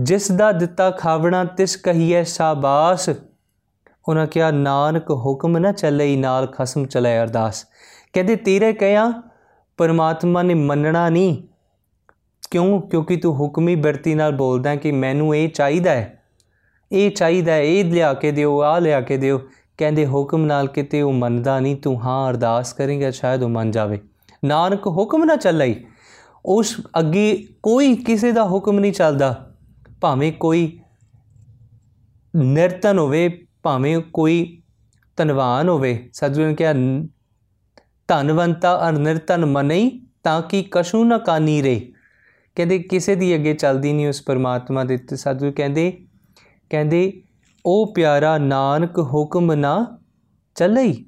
[0.00, 3.10] ਜਿਸ ਦਾ ਦਿੱਤਾ ਖਾਵਣਾ, ਤਿਸ ਕਹੀਏ ਸਾਬਾਸ।
[4.08, 7.66] ਉਹਨਾਂ ਕਿਹਾ, ਨਾਨਕ ਹੁਕਮ ਨਾ ਚੱਲੇ, ਨਾਲ ਖਸਮ ਚਲੇ ਅਰਦਾਸ।
[8.12, 9.22] ਕਹਿੰਦੇ, ਤੇਰੇ ਕਹਿਆ
[9.76, 11.42] ਪਰਮਾਤਮਾ ਨੇ ਮੰਨਣਾ ਨਹੀਂ।
[12.50, 12.80] ਕਿਉਂ?
[12.80, 16.15] ਕਿਉਂਕਿ ਤੂੰ ਹੁਕਮੀ ਬਿਰਤੀ ਨਾਲ ਬੋਲਦਾ ਕਿ ਮੈਨੂੰ ਇਹ ਚਾਹੀਦਾ ਹੈ
[16.92, 19.40] ਇਹ ਚਾਹੀਦਾ ਹੈ, ਇਹ ਲਿਆ ਕੇ ਦਿਓ ਆ ਲਿਆ ਕੇ ਦਿਓ।
[19.78, 24.00] ਕਹਿੰਦੇ ਹੁਕਮ ਨਾਲ ਕਿਤੇ ਉਹ ਮੰਨਦਾ ਨਹੀਂ, ਤੂੰ ਹਾਂ ਅਰਦਾਸ ਕਰੇਂਗਾ, ਸ਼ਾਇਦ ਉਹ ਮੰਨ ਜਾਵੇ।
[24.44, 25.84] ਨਾਨਕ ਹੁਕਮ ਨਾ ਚੱਲਈ।
[26.46, 29.54] ਉਸ ਅੱਗੇ ਕੋਈ ਕਿਸੇ ਦਾ ਹੁਕਮ ਨਹੀਂ ਚੱਲਦਾ।
[30.00, 30.78] ਭਾਵੇਂ ਕੋਈ
[32.36, 34.62] ਨਿਰਤਨ ਹੋਵੇ, ਭਾਵੇਂ ਕੋਈ
[35.16, 36.72] ਧਨਵਾਨ ਹੋਵੇ। ਸਤਿਗੁਰੂ ਨੇ ਕਿਹਾ,
[38.08, 41.92] ਧਨਵੰਤਾ ਅਰ ਨਿਰਤਨ ਮਨਈ ਤਾਂ ਕਿ ਕਸ਼ੂ ਨਾ ਕਾਨੀ ਰੇ।
[42.54, 46.05] ਕਹਿੰਦੇ ਕਿਸੇ ਦੀ ਅੱਗੇ ਚੱਲਦੀ ਨਹੀਂ ਉਸ ਪਰਮਾਤਮਾ ਦੇ ਤੇ ਸਤਿਗੁਰੂ ਕਹਿੰਦੇ
[46.70, 47.22] ਕਹਿੰਦੇ,
[47.66, 49.98] ਉਹ ਪਿਆਰਾ ਨਾਨਕ ਹੁਕਮ ਨਾ
[50.54, 51.04] ਚੱਲਈ?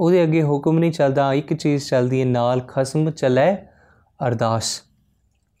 [0.00, 3.56] ਉਹਦੇ ਅੱਗੇ ਹੁਕਮ ਨਹੀਂ ਚੱਲਦਾ, ਇੱਕ ਚੀਜ਼ ਚੱਲਦੀ ਹੈ, ਨਾਲ ਖਸਮ ਚੱਲੇ,
[4.26, 4.82] ਅਰਦਾਸ।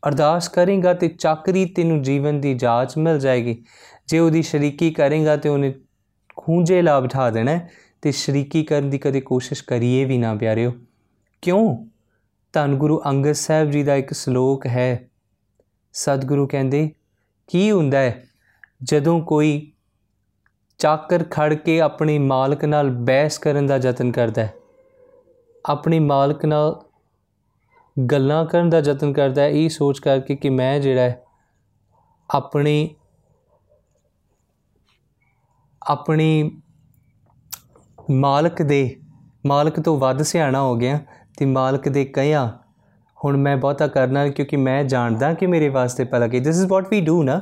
[0.08, 3.64] ਅਰਦਾਸ ਕਰੇਗਾ ਤੇ ਚਾਕਰੀ ਤੈਨੂੰ ਜੀਵਨ ਦੀ ਜਾਂਚ ਮਿਲ ਜਾਏਗੀ।
[4.08, 5.74] ਜੇ ਉਹਦੀ ਸ਼ਰੀਕੀ ਕਰੇਗਾ ਤੇ ਉਹਨੇ
[6.36, 7.60] ਖੂੰਜੇ ਲਾ ਬਿਠਾ ਦੇਣਾ
[8.02, 10.72] ਤੇ ਸ਼ਰੀਕੀ ਕਰਨ ਦੀ ਕਦੇ ਕੋਸ਼ਿਸ਼ ਕਰੀਏ ਵੀ ਨਾ ਪਿਆਰਿਓ।
[11.42, 11.86] ਕਿਉਂ?
[12.52, 15.10] ਧੰਨ ਗੁਰੂ ਅੰਗਦ ਸਾਹਿਬ ਜੀ ਦਾ ਇੱਕ ਸ਼ਲੋਕ ਹੈ।
[15.92, 16.90] ਸਤਿਗੁਰੂ ਕਹਿੰਦੇ,
[17.48, 18.27] ਕੀ ਹੁੰਦਾ ਹੈ?
[18.80, 19.70] ਜਦੋਂ ਕੋਈ
[20.80, 24.54] ਚਾਕਰ ਖੜ ਕੇ ਆਪਣੀ ਮਾਲਕ ਨਾਲ ਬਹਿਸ ਕਰਨ ਦਾ ਯਤਨ ਕਰਦਾ ਹੈ,
[25.64, 26.74] ਆਪਣੀ ਮਾਲਕ ਨਾਲ
[27.96, 31.22] ਗੱਲਾਂ ਕਰਨ ਦਾ ਯਤਨ ਕਰਦਾ ਹੈ, ਇਹ ਸੋਚ ਕਰਕੇ ਕਿ ਮੈਂ ਜਿਹੜਾ ਹੈ,
[32.30, 32.94] ਆਪਣੀ
[35.82, 36.60] ਆਪਣੀ
[38.10, 39.00] ਮਾਲਕ ਦੇ,
[39.46, 40.98] ਮਾਲਕ ਤੋਂ ਵੱਧ ਸਿਆਣਾ ਹੋ ਗਿਆ
[41.38, 42.46] ਤੇ ਮਾਲਕ ਦੇ ਕਹਿਆ,
[43.18, 46.88] ਹੁਣ ਮੈਂ ਬਹੁਤਾ ਕਰਨਾ ਕਿਉਂਕਿ ਮੈਂ ਜਾਣਦਾ ਕਿ ਮੇਰੇ ਵਾਸਤੇ ਭਲਾ ਕੀ this is what
[46.90, 47.40] we do ਨਾ।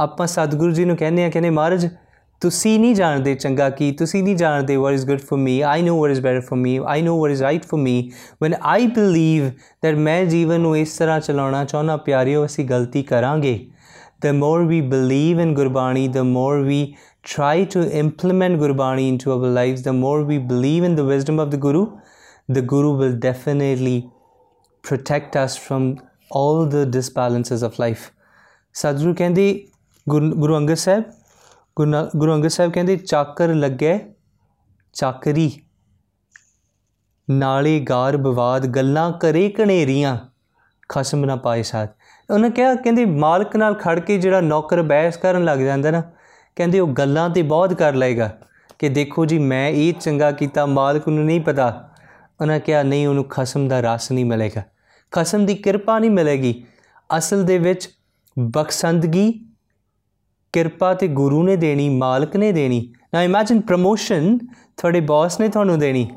[0.00, 1.88] ਆਪਾਂ ਸਤਿਗੁਰੂ ਜੀ ਨੂੰ ਕਹਿੰਦੇ ਆ ਕਹਿੰਦੇ ਮਹਾਰਾਜ
[2.42, 5.98] ਤੁਸੀਂ ਨਹੀਂ ਜਾਣਦੇ ਚੰਗਾ ਕੀ ਤੁਸੀਂ ਨਹੀਂ ਜਾਣਦੇ what is good for me I know
[6.00, 8.10] what is better for me I know what is right for me
[8.42, 9.50] when I believe
[9.82, 13.58] that ਮੈਂ ਜੀਵਨ ਨੂੰ ਇਸ ਤਰ੍ਹਾਂ ਚਲਾਉਣਾ ਚਾਹੁੰਦਾ ਪਿਆਰਿਓ ਅਸੀਂ ਗਲਤੀ ਕਰਾਂਗੇ
[14.20, 19.48] the more we believe in Gurbani, the more we try to implement Gurbani into our
[19.48, 21.86] lives, the more we believe in the wisdom of the Guru,
[22.48, 24.10] the Guru will definitely
[24.84, 26.00] protect us from
[26.30, 28.10] all the disbalances of life.
[28.74, 29.44] Sadhguru ਕਹਿੰਦੇ
[30.08, 31.04] ਗੁਰੂ ਅੰਗਦ ਸਾਹਿਬ,
[32.16, 33.98] ਗੁਰੂ ਅੰਗਦ ਸਾਹਿਬ ਕਹਿੰਦੇ, ਚਾਕਰ ਲੱਗੇ,
[34.94, 35.50] ਚਾਕਰੀ।
[37.30, 40.16] ਨਾਲੇ ਗਾਰ ਬਵਾਦ, ਗੱਲਾਂ ਕਰੇ ਕਣੇਰੀਆਂ
[40.88, 41.90] ਖਸਮ ਨਾ ਪਾਏ ਸਾਥ।
[42.30, 46.02] ਉਹਨੇ ਕਿਹਾ, ਕਹਿੰਦੇ, ਮਾਲਕ ਨਾਲ ਖੜ ਕੇ ਜਿਹੜਾ ਨੌਕਰ ਬਹਿਸ ਕਰਨ ਲੱਗ ਜਾਂਦਾ ਨਾ,
[46.56, 48.38] ਕਹਿੰਦੇ, ਉਹ ਗੱਲਾਂ ਤੇ ਬਹੁਤ ਕਰ ਲਏਗਾ
[48.78, 51.90] ਕਿ ਦੇਖੋ ਜੀ, ਮੈਂ ਇਹ ਚੰਗਾ ਕੀਤਾ, ਮਾਲਕ ਨੂੰ ਨਹੀਂ ਪਤਾ।
[52.40, 54.62] ਉਹਨਾਂ ਕਿਹਾ, ਨਹੀਂ, ਉਹਨੂੰ ਖਸਮ ਦਾ ਰਸ ਨਹੀਂ ਮਿਲੇਗਾ।
[55.10, 56.64] ਖਸਮ ਦੀ ਕਿਰਪਾ ਨਹੀਂ ਮਿਲੇਗੀ।
[57.18, 57.88] ਅਸਲ ਦੇ ਵਿੱਚ
[58.38, 59.47] ਬਖਸ਼ੰਦਗੀ
[60.52, 64.38] ਕਿਰਪਾ ਤੇ ਗੁਰੂ ਨੇ ਦੇਣੀ, ਮਾਲਕ ਨੇ ਦੇਣੀ। ਨਾ ਇਮੇਜਿਨ ਪ੍ਰੋਮੋਸ਼ਨ
[64.76, 66.10] ਤੁਹਾਡੇ ਬੌਸ ਨੇ ਤੁਹਾਨੂੰ ਦੇਣੀ।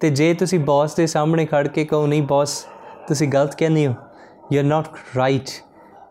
[0.00, 2.66] ਤੇ ਜੇ ਤੁਸੀਂ ਬੌਸ ਦੇ ਸਾਹਮਣੇ ਖੜ ਕੇ ਕਹੋ, ਨਹੀਂ ਬੌਸ
[3.08, 3.94] ਤੁਸੀਂ ਗਲਤ ਕਹਿੰਦੇ ਹੋ।
[4.52, 5.48] You are not right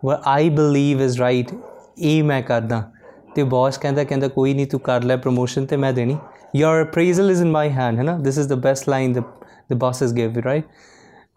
[0.05, 1.51] what I believe is right
[1.99, 2.91] ਇਹ ਮੈਂ ਕਰਦਾ।
[3.35, 6.17] ਤੇ ਬੌਸ ਕਹਿੰਦਾ ਕਹਿੰਦਾ, ਕੋਈ ਨਹੀਂ, ਤੂੰ ਕਰ ਲੈ ਪ੍ਰੋਮੋਸ਼ਨ ਤੇ ਮੈਂ ਦੇਣੀ।
[6.57, 9.23] Your appraisal is in my hand ਹੈ ਨਾ this is the best line the
[9.63, 10.63] the bosses give right?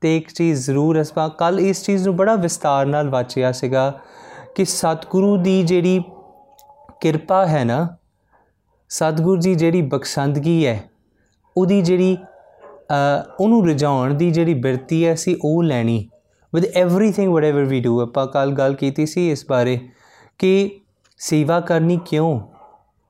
[0.00, 4.00] ਤੇ ਇੱਕ ਚੀਜ਼ ਜ਼ਰੂਰ ਅਸਪਾ ਕੱਲ ਇਸ ਚੀਜ਼ ਨੂੰ ਬੜਾ ਵਿਸਤਾਰ ਨਾਲ ਵਾਚਿਆ ਸੀਗਾ
[4.54, 6.02] ਕਿ ਸਤਿਗੁਰੂ ਦੀ ਜਿਹੜੀ
[7.00, 7.96] ਕਿਰਪਾ ਹੈ ਨਾ
[8.88, 10.82] ਸਤਿਗੁਰੂ ਜੀ ਜਿਹੜੀ ਬਖਸ਼ੰਦਗੀ ਹੈ
[11.56, 12.16] ਉਹਦੀ ਜਿਹੜੀ
[13.40, 16.08] ਉਹਨੂੰ ਰਜਾਉਣ ਦੀ ਜਿਹੜੀ ਬਿਰਤੀ ਹੈ ਸੀ ਉਹ ਲੈਣੀ
[16.54, 19.88] with everything whatever we do ਆਪਾਂ ਕੱਲ ਗੱਲ ਕੀਤੀ ਸੀ ਇਸ ਬਾਰੇ
[20.38, 20.80] ਕਿ
[21.18, 22.40] ਸੇਵਾ ਕਰਨੀ ਕਿਉਂ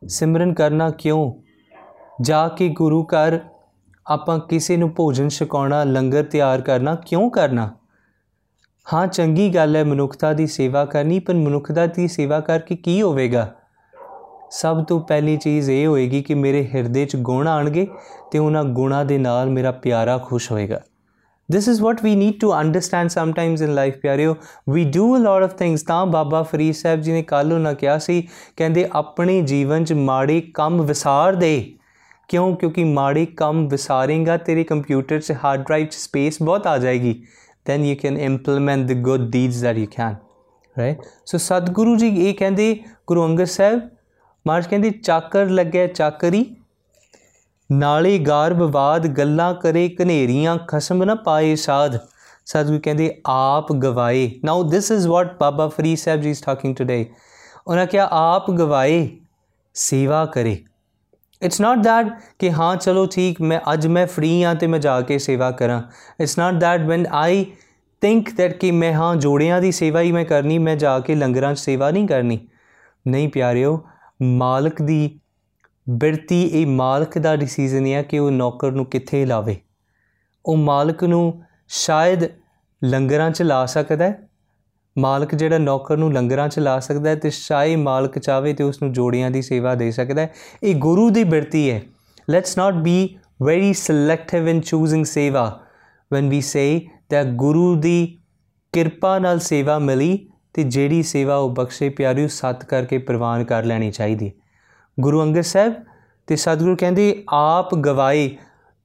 [0.07, 1.33] ਸਿਮਰਨ ਕਰਨਾ ਕਿਉਂ?
[2.21, 3.39] ਜਾ ਕੇ ਗੁਰੂ ਘਰ
[4.07, 7.75] ਆਪਾਂ ਕਿਸੇ ਨੂੰ ਭੋਜਨ ਛਕਾਉਣਾ, ਲੰਗਰ ਤਿਆਰ ਕਰਨਾ ਕਿਉਂ ਕਰਨਾ?
[8.93, 13.55] ਹਾਂ, ਚੰਗੀ ਗੱਲ ਹੈ, ਮਨੁੱਖਤਾ ਦੀ ਸੇਵਾ ਕਰਨੀ, ਪਰ ਮਨੁੱਖਤਾ ਦੀ ਸੇਵਾ ਕਰਕੇ ਕੀ ਹੋਵੇਗਾ?
[14.51, 17.87] ਸਭ ਤੋਂ ਪਹਿਲੀ ਚੀਜ਼ ਇਹ ਹੋਏਗੀ ਕਿ ਮੇਰੇ ਹਿਰਦੇ 'ਚ ਗੁਣ ਆਣਗੇ
[18.31, 20.81] ਤੇ ਉਹਨਾਂ ਗੁਣਾਂ ਦੇ ਨਾਲ ਮੇਰਾ ਪਿਆਰਾ ਖੁਸ਼ ਹੋਏਗਾ।
[21.53, 24.35] This is what we need to understand sometimes in life, ਪਿਆਰਿਓ।
[24.75, 27.97] We do a lot of things ਤਾਂ ਬਾਬਾ ਫਰੀਦ ਸਾਹਿਬ ਜੀ ਨੇ ਕੱਲ ਉਹਨਾਂ ਕਿਹਾ
[27.97, 28.27] ਸੀ,
[28.57, 31.73] ਕਹਿੰਦੇ, ਆਪਣੇ ਜੀਵਨ 'ਚ ਮਾੜੇ ਕੰਮ ਵਿਸਾਰ ਦੇ।
[32.27, 32.55] ਕਿਉਂ?
[32.55, 37.23] ਕਿਉਂਕਿ ਮਾੜੇ ਕੰਮ ਵਿਸਾਰੇਗਾ, ਤੇਰੇ ਕੰਪਿਊਟਰ 'ਚ ਹਾਰਡ ਡਰਾਈਵ 'ਚ ਸਪੇਸ ਬਹੁਤ ਆ ਜਾਏਗੀ।
[37.71, 40.13] Then you can implement the good deeds that you can,
[40.81, 40.97] right?
[41.31, 43.81] So Satguru ji ਇਹ ਕਹਿੰਦੇ, ਗੁਰੂ ਅੰਗਦ ਸਾਹਿਬ
[44.47, 46.55] ਮਾਰਚ ਕਹਿੰਦੇ, ਚਾਕਰ ਲੱਗਿਆ ਚਾਕਰੀ
[47.71, 51.97] ਨਾਲੇ ਗਾਰ ਵਿਵਾਦ ਗੱਲਾਂ ਕਰੇ ਕਨੇਰੀਆਂ ਖਸਮ ਨਾ ਪਾਏ ਸਾਧ।
[52.45, 57.05] ਸਤਿਗੁਰੂ ਕਹਿੰਦੇ, ਆਪ ਗਵਾਏ। Now this is what Baba Farid Sahib ji is talking today
[57.67, 59.09] ਉਹਨਾਂ ਕਿਹਾ, ਆਪ ਗਵਾਏ,
[59.73, 60.63] ਸੇਵਾ ਕਰੇ।
[61.41, 62.07] ਇਟਸ ਨਾਟ ਦੈਟ
[62.39, 65.81] ਕਿ ਹਾਂ, ਚਲੋ ਠੀਕ, ਮੈਂ ਅੱਜ ਮੈਂ ਫ੍ਰੀ ਹਾਂ ਤੇ ਮੈਂ ਜਾ ਕੇ ਸੇਵਾ ਕਰਾਂ।
[66.21, 67.45] It's not that when I
[68.01, 71.53] think that ਕਿ ਮੈਂ ਹਾਂ, ਜੋੜਿਆਂ ਦੀ ਸੇਵਾ ਹੀ ਮੈਂ ਕਰਨੀ, ਮੈਂ ਜਾ ਕੇ ਲੰਗਰਾਂ
[71.53, 72.47] 'ਚ ਸੇਵਾ ਨਹੀਂ ਕਰਨੀ।
[73.07, 73.83] ਨਹੀਂ ਪਿਆਰਿਓ,
[74.21, 75.19] ਮਾਲਕ ਦੀ
[75.89, 79.57] ਬਿਰਤੀ ਇਹ ਮਾਲਕ ਦਾ ਡਿਸੀਜਨ ਹੈ ਕਿ ਉਹ ਨੌਕਰ ਨੂੰ ਕਿੱਥੇ ਲਾਵੇ।
[80.45, 82.23] ਉਹ ਮਾਲਕ ਨੂੰ ਸ਼ਾਇਦ
[82.83, 84.29] ਲੰਗਰਾਂ 'ਚ ਲਾ ਸਕਦਾ ਹੈ।
[84.97, 88.81] ਮਾਲਕ ਜਿਹੜਾ ਨੌਕਰ ਨੂੰ ਲੰਗਰਾਂ 'ਚ ਲਾ ਸਕਦਾ ਹੈ ਤੇ ਸ਼ਾਇ ਮਾਲਕ ਚਾਵੇ ਤੇ ਉਸ
[88.81, 91.81] ਨੂੰ ਜੋੜੀਆਂ ਦੀ ਸੇਵਾ ਦੇ ਸਕਦਾ ਹੈ। ਇਹ ਗੁਰੂ ਦੀ ਬਿਰਤੀ ਹੈ।
[92.29, 95.63] Let's not be very selective in choosing seva.
[96.15, 98.17] When we say that ਗੁਰੂ ਦੀ
[98.71, 103.91] ਕਿਰਪਾ ਨਾਲ ਸੇਵਾ ਮਿਲੀ ਤੇ ਜਿਹੜੀ ਸੇਵਾ ਉਹ ਬਖਸ਼ੇ ਪਿਆਰਿਓ, ਸਤ ਕਰਕੇ ਪ੍ਰਵਾਨ ਕਰ ਲੈਣੀ
[103.91, 104.31] ਚਾਹੀਦੀ
[104.99, 105.73] ਗੁਰੂ ਅੰਗਦ ਸਾਹਿਬ
[106.27, 108.29] ਤੇ ਸਤਿਗੁਰੂ ਕਹਿੰਦੇ ਆਪ ਗਵਾਏ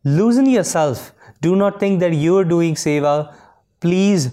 [0.07, 0.99] losing yourself
[1.43, 3.33] do not think that you are doing seva
[3.83, 4.29] please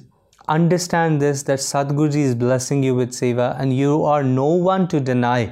[0.54, 4.86] understand this that Sadhguru Ji is blessing you with seva and you are no one
[4.94, 5.48] to deny.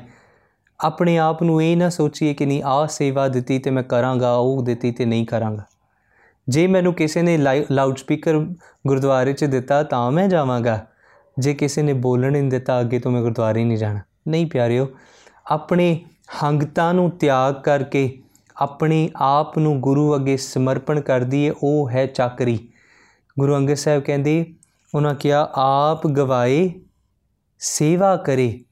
[0.80, 4.62] ਆਪਣੇ ਆਪ ਨੂੰ ਇਹ ਨਾ ਸੋਚੀਏ ਕਿ ਨਹੀਂ ਆ ਸੇਵਾ ਦਿੱਤੀ ਤੇ ਮੈਂ ਕਰਾਂਗਾ ਉਹ
[4.64, 5.64] ਦਿੱਤੀ ਤੇ ਨਹੀਂ ਕਰਾਂਗਾ
[6.48, 7.38] ਜੇ ਮੈਨੂੰ ਕਿਸੇ ਨੇ
[7.72, 8.40] ਲਾਊਡ ਸਪੀਕਰ
[8.88, 10.80] ਗੁਰਦੁਆਰੇ 'ਚ ਦਿੱਤਾ ਤਾਂ ਮੈਂ ਜਾਵਾਂਗਾ
[11.40, 14.88] ਜੇ ਕਿਸੇ ਨੇ ਬੋਲਣ ਨਹੀਂ ਦਿੱਤਾ ਅੱਗੇ ਤੋਂ ਮੈਂ ਗੁਰਦੁਆਰੇ ਨਹੀਂ ਜਾਣਾ ਨਹੀਂ ਪਿਆਰਿਓ
[15.48, 18.22] ਆਪਣੇ ਹੰਗਤਾ ਨੂੰ ਤਿਆਗ ਕਰਕੇ
[18.58, 22.58] ਆਪਣੇ ਆਪ ਨੂੰ ਗੁਰੂ ਅੱਗੇ ਸਮਰਪਣ ਕਰ ਦਈਏ ਉਹ ਹੈ ਚੱਕਰੀ।
[23.40, 24.54] ਗੁਰੂ ਅੰਗਦ ਸਾਹਿਬ ਕਹਿੰਦੇ,
[24.96, 26.70] ਉਹਨਾਂ ਕਿਹਾ, ਆਪ ਗਵਾਏ,
[27.60, 28.64] ਸੇਵਾ ਕਰੇ,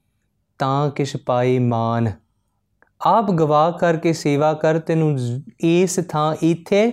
[0.58, 2.12] ਤਾਂ ਕਿਛ ਪਾਏ ਮਾਨ।
[3.00, 5.18] ਆਪ ਗਵਾ ਕਰਕੇ ਸੇਵਾ ਕਰ, ਤੈਨੂੰ
[5.60, 6.90] ਇਸ ਥਾਂ ਇੱਥੇ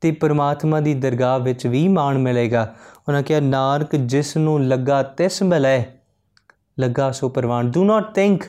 [0.00, 2.74] ਤੇ ਪਰਮਾਤਮਾ ਦੀ ਦਰਗਾਹ ਵਿੱਚ ਵੀ ਮਾਣ ਮਿਲੇਗਾ।
[3.08, 5.84] ਉਹਨਾਂ ਕਿਹਾ, ਨਾਨਕ ਜਿਸ ਨੂੰ ਲੱਗਾ ਤਿਸ ਮਿਲੇ,
[6.80, 8.44] ਲੱਗਾ ਸੋ ਪਰਵਾਨ। ਡੂ ਨਾਟ ਥਿੰਕ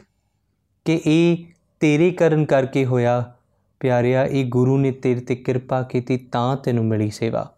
[0.85, 1.37] ਕਿ ਇਹ
[1.79, 3.33] ਤੇਰੇ ਕਰਨ ਕਰਕੇ ਹੋਇਆ
[3.79, 7.53] ਪਿਆਰਿਆ ਇਹ ਗੁਰੂ ਨੇ ਤੇਰੇ ਤੇ ਕਿਰਪਾ ਕੀਤੀ ਤਾਂ ਤੈਨੂੰ ਮਿਲੀ ਸੇਵਾ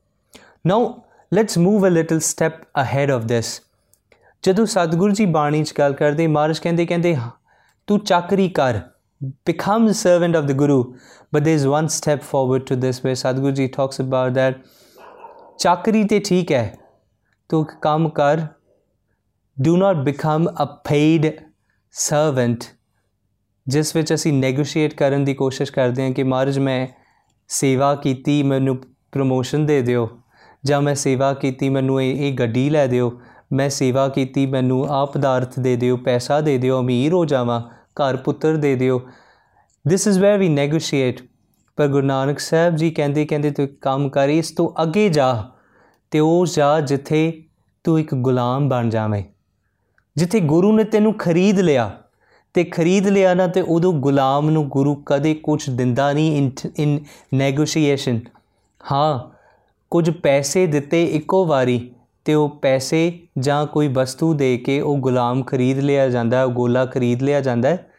[0.67, 3.61] now let's move a little step ahead of this
[4.43, 7.17] ਜਦੋਂ ਸਤਿਗੁਰੂ ਜੀ ਬਾਣੀ ਚ ਗੱਲ ਕਰਦੇ ਮਹਾਰਾਜ ਕਹਿੰਦੇ ਕਹਿੰਦੇ
[7.87, 8.79] ਤੂੰ ਚੱਕਰੀ ਕਰ
[9.25, 10.83] become the servant of the guru
[11.35, 14.53] but there's one step forward to this where sadhguru ji talks about that
[15.57, 16.77] ਚੱਕਰੀ ਤੇ ਠੀਕ ਹੈ
[17.49, 18.41] ਤੂੰ ਕੰਮ ਕਰ
[19.67, 21.31] do not become a paid
[21.93, 22.76] servant
[23.67, 26.87] ਜਿਸ ਵਿੱਚ ਅਸੀਂ ਨੈਗੋਸ਼ੀਏਟ ਕਰਨ ਦੀ ਕੋਸ਼ਿਸ਼ ਕਰਦੇ ਹਾਂ ਕਿ ਮਹਾਰਾਜ ਮੈਂ
[27.49, 28.77] ਸੇਵਾ ਕੀਤੀ, ਮੈਨੂੰ
[29.11, 30.09] ਪ੍ਰੋਮੋਸ਼ਨ ਦੇ ਦਿਓ
[30.63, 33.11] ਜਾਂ ਮੈਂ ਸੇਵਾ ਕੀਤੀ, ਮੈਨੂੰ ਇਹ ਇਹ ਗੱਡੀ ਲੈ ਦਿਓ,
[33.53, 37.61] ਮੈਂ ਸੇਵਾ ਕੀਤੀ, ਮੈਨੂੰ ਆ ਪਦਾਰਥ ਦੇ ਦਿਓ, ਪੈਸਾ ਦੇ ਦਿਓ, ਅਮੀਰ ਹੋ ਜਾਵਾਂ,
[37.97, 38.99] ਘਰ ਪੁੱਤਰ ਦੇ ਦਿਓ।
[39.85, 41.21] This is where we negotiate
[41.77, 45.51] ਪਰ ਗੁਰੂ ਨਾਨਕ ਸਾਹਿਬ ਜੀ ਕਹਿੰਦੇ ਕਹਿੰਦੇ ਤੂੰ ਕੰਮ ਕਰ, ਇਸ ਤੋਂ ਅੱਗੇ ਜਾ
[46.11, 47.43] ਤੇ ਉਹ ਜਾ ਜਿੱਥੇ
[47.85, 49.23] ਤੂੰ ਇੱਕ ਗੁਲਾਮ ਬਣ ਜਾਵੇਂ,
[50.15, 51.91] ਜਿੱਥੇ ਗੁਰੂ ਨੇ ਤੈਨੂੰ ਖਰੀਦ ਲਿਆ।
[52.57, 56.99] ਤੇ ਖਰੀਦ ਲਿਆ ਨਾ ਤੇ ਉਦੋਂ ਗੁਲਾਮ ਨੂੰ ਗੁਰੂ ਕਦੇ ਕੁਝ ਦਿੰਦਾ ਨਹੀਂ ਇਨ
[57.33, 58.19] ਨੈਗੋਸ਼ੀਏਸ਼ਨ
[58.91, 59.37] ਹਾਂ,
[59.91, 61.91] ਕੁਝ ਪੈਸੇ ਦਿੱਤੇ ਇੱਕੋ ਵਾਰੀ
[62.25, 66.85] ਤੇ ਉਹ ਪੈਸੇ ਜਾਂ ਕੋਈ ਵਸਤੂ ਦੇ ਕੇ ਉਹ ਗੁਲਾਮ ਖਰੀਦ ਲਿਆ ਜਾਂਦਾ, ਉਹ ਗੋਲਾ
[66.85, 67.91] ਖਰੀਦ ਲਿਆ ਜਾਂਦਾ ਹੈ।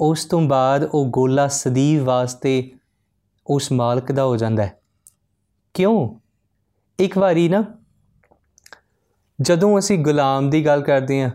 [0.00, 2.70] ਉਸ ਤੋਂ ਬਾਅਦ ਉਹ ਗੋਲਾ ਸਦੀਵ ਵਾਸਤੇ
[3.46, 4.80] ਉਸ ਮਾਲਕ ਦਾ ਹੋ ਜਾਂਦਾ ਹੈ।
[5.74, 6.14] ਕਿਉਂ?
[7.00, 7.64] ਇੱਕ ਵਾਰੀ ਨਾ,
[9.40, 11.30] ਜਦੋਂ ਅਸੀਂ ਗੁਲਾਮ ਦੀ ਗੱਲ ਕਰਦੇ ਹਾਂ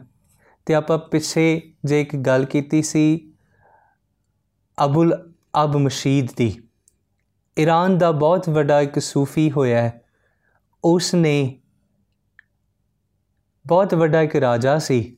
[0.65, 3.33] ਤੇ ਆਪਾਂ ਪਿੱਛੇ ਜੇ ਇੱਕ ਗੱਲ ਕੀਤੀ ਸੀ,
[4.85, 5.31] ਅਬੁਲ
[5.63, 6.63] ਅਬ ਮਸ਼ੀਦ ਦੀ।
[7.59, 10.01] ਈਰਾਨ ਦਾ ਬਹੁਤ ਵੱਡਾ ਇੱਕ ਸੂਫੀ ਹੋਇਆ ਹੈ।
[10.83, 11.61] ਉਸ ਨੇ
[13.67, 15.17] ਬਹੁਤ ਵੱਡਾ ਇੱਕ ਰਾਜਾ ਸੀ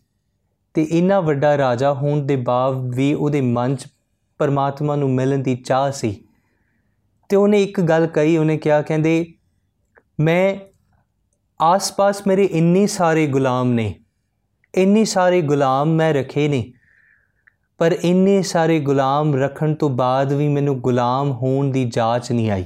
[0.73, 3.87] ਤੇ ਇੰਨਾ ਵੱਡਾ ਰਾਜਾ ਹੋਣ ਦੇ ਬਾਵ ਵੀ ਉਹਦੇ ਮਨ 'ਚ
[4.37, 6.25] ਪਰਮਾਤਮਾ ਨੂੰ ਮਿਲਣ ਦੀ ਚਾਹ ਸੀ।
[7.29, 9.33] ਤੇ ਉਹਨੇ ਇੱਕ ਗੱਲ ਕਹੀ, ਉਹਨੇ ਕਿਹਾ, ਕਹਿੰਦੇ,
[10.19, 10.57] ਮੈਂ
[11.61, 14.04] ਆਸ-ਪਾਸ ਮੇਰੇ ਇੰਨੇ ਸਾਰੇ ਗੁਲਾਮ ਨੇ
[14.75, 16.73] ਇੰਨੇ ਸਾਰੇ ਗੁਲਾਮ ਮੈਂ ਰੱਖੇ ਨੇ,
[17.77, 22.65] ਪਰ ਇੰਨੇ ਸਾਰੇ ਗੁਲਾਮ ਰੱਖਣ ਤੋਂ ਬਾਅਦ ਵੀ ਮੈਨੂੰ ਗੁਲਾਮ ਹੋਣ ਦੀ ਜਾਂਚ ਨਹੀਂ ਆਈ।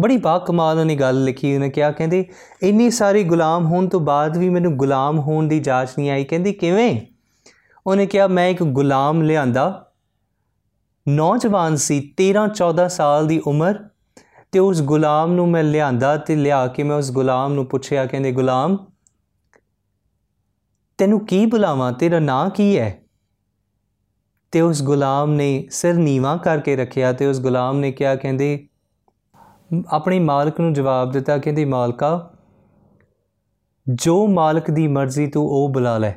[0.00, 2.26] ਬੜੀ ਬਾ ਕਮਾਲ ਉਹਨੇ ਗੱਲ ਲਿਖੀ, ਉਹਨੇ ਕਿਹਾ, ਕਹਿੰਦੇ,
[2.62, 6.52] ਇੰਨੇ ਸਾਰੇ ਗੁਲਾਮ ਹੋਣ ਤੋਂ ਬਾਅਦ ਵੀ ਮੈਨੂੰ ਗੁਲਾਮ ਹੋਣ ਦੀ ਜਾਂਚ ਨਹੀਂ ਆਈ। ਕਹਿੰਦੀ,
[6.52, 7.00] ਕਿਵੇਂ?
[7.86, 9.92] ਉਹਨੇ ਕਿਹਾ, ਮੈਂ ਇੱਕ ਗੁਲਾਮ ਲਿਆਂਦਾ।
[11.08, 13.74] ਨੌਜਵਾਨ ਸੀ 13 14 ਸਾਲ ਦੀ ਉਮਰ,
[14.52, 18.32] ਤੇ ਉਸ ਗੁਲਾਮ ਨੂੰ ਮੈਂ ਲਿਆਂਦਾ ਤੇ ਲਿਆ ਕੇ ਮੈਂ ਉਸ ਗੁਲਾਮ ਨੂੰ ਪੁੱਛਿਆ, ਕਹਿੰਦੇ,
[18.32, 18.76] ਗੁਲਾਮ
[21.00, 21.92] ਤੈਨੂੰ ਕੀ ਬੁਲਾਵਾਂ?
[21.92, 23.02] ਤੇਰਾ ਨਾਂ ਕੀ ਹੈ?
[24.50, 28.68] ਤੇ ਉਸ ਗੁਲਾਮ ਨੇ ਸਿਰ ਨੀਵਾ ਕਰਕੇ ਰੱਖਿਆ ਤੇ ਉਸ ਗੁਲਾਮ ਨੇ ਕਿਹਾ, ਕਹਿੰਦੇ,
[29.88, 32.32] ਆਪਣੇ ਮਾਲਕ ਨੂੰ ਜਵਾਬ ਦਿੱਤਾ, ਕਹਿੰਦੇ, ਮਾਲਕਾ,
[33.94, 36.12] ਜੋ ਮਾਲਕ ਦੀ ਮਰਜ਼ੀ ਤੂੰ ਉਹ ਬੁਲਾ ਲੈ।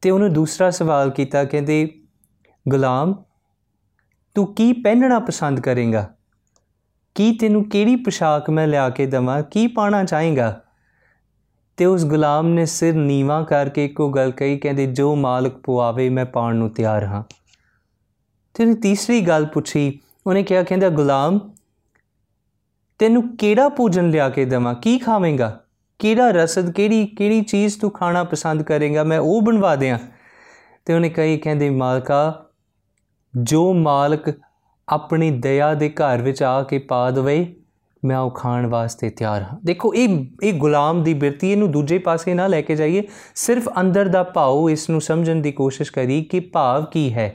[0.00, 2.02] ਤੇ ਉਹਨੇ ਦੂਸਰਾ ਸਵਾਲ ਕੀਤਾ, ਕਹਿੰਦੇ,
[2.68, 3.24] ਗੁਲਾਮ,
[4.34, 6.14] ਤੂੰ ਕੀ ਪਹਿਨਣਾ ਪਸੰਦ ਕਰੇਗਾ?
[7.14, 9.42] ਕੀ ਤੈਨੂੰ ਕਿਹੜੀ ਪੋਸ਼ਾਕ ਮੈਂ ਲਿਆ ਕੇ ਦਵਾਂ?
[9.42, 10.63] ਕੀ ਪਾਣਾ ਚਾਹੇਗਾ?
[11.76, 16.24] ਤੇ ਉਸ ਗੁਲਾਮ ਨੇ ਸਿਰ ਨੀਵਾ ਕਰਕੇ ਇੱਕੋ ਗੱਲ ਕਹੀ, ਕਹਿੰਦੇ, ਜੋ ਮਾਲਕ ਪਵਾਵੇ ਮੈਂ
[16.24, 17.22] ਪਾਣ ਨੂੰ ਤਿਆਰ ਹਾਂ।
[18.54, 21.40] ਤੇ ਉਹਨੇ ਤੀਸਰੀ ਗੱਲ ਪੁੱਛੀ। ਉਹਨੇ ਕਿਹਾ, ਕਹਿੰਦਾ, ਗੁਲਾਮ,
[22.98, 24.74] ਤੈਨੂੰ ਕਿਹੜਾ ਭੋਜਨ ਲਿਆ ਕੇ ਦਵਾਂ?
[24.74, 25.60] ਕੀ ਖਾਵੇਂਗਾ?
[25.98, 29.02] ਕਿਹੜਾ ਰਸਦ, ਕਿਹੜੀ ਕਿਹੜੀ ਚੀਜ਼ ਤੂੰ ਖਾਣਾ ਪਸੰਦ ਕਰੇਗਾ?
[29.02, 29.98] ਮੈਂ ਉਹ ਬਣਵਾ ਦਿਆਂ।
[30.84, 32.46] ਤੇ ਉਹਨੇ ਕਹੀ, ਕਹਿੰਦੇ, ਮਾਲਕਾ,
[33.42, 34.24] ਜੋ ਮਾਲਕ
[34.88, 37.56] ਆਪਣੀ ਦਇਆ ਦੇ ਘਰ ਵਿੱਚ ਆ ਕੇ ਪਾ ਦਵੇ
[38.04, 42.34] ਮੈਂ ਉਹ ਖਾਣ ਵਾਸਤੇ ਤਿਆਰ ਹਾਂ। ਦੇਖੋ, ਇਹ ਇਹ ਗੁਲਾਮ ਦੀ ਬਿਰਤੀ, ਇਹਨੂੰ ਦੂਜੇ ਪਾਸੇ
[42.34, 43.02] ਨਾ ਲੈ ਕੇ ਜਾਈਏ।
[43.34, 47.34] ਸਿਰਫ ਅੰਦਰ ਦਾ ਭਾਵ ਇਸ ਨੂੰ ਸਮਝਣ ਦੀ ਕੋਸ਼ਿਸ਼ ਕਰੀ ਕਿ ਭਾਵ ਕੀ ਹੈ।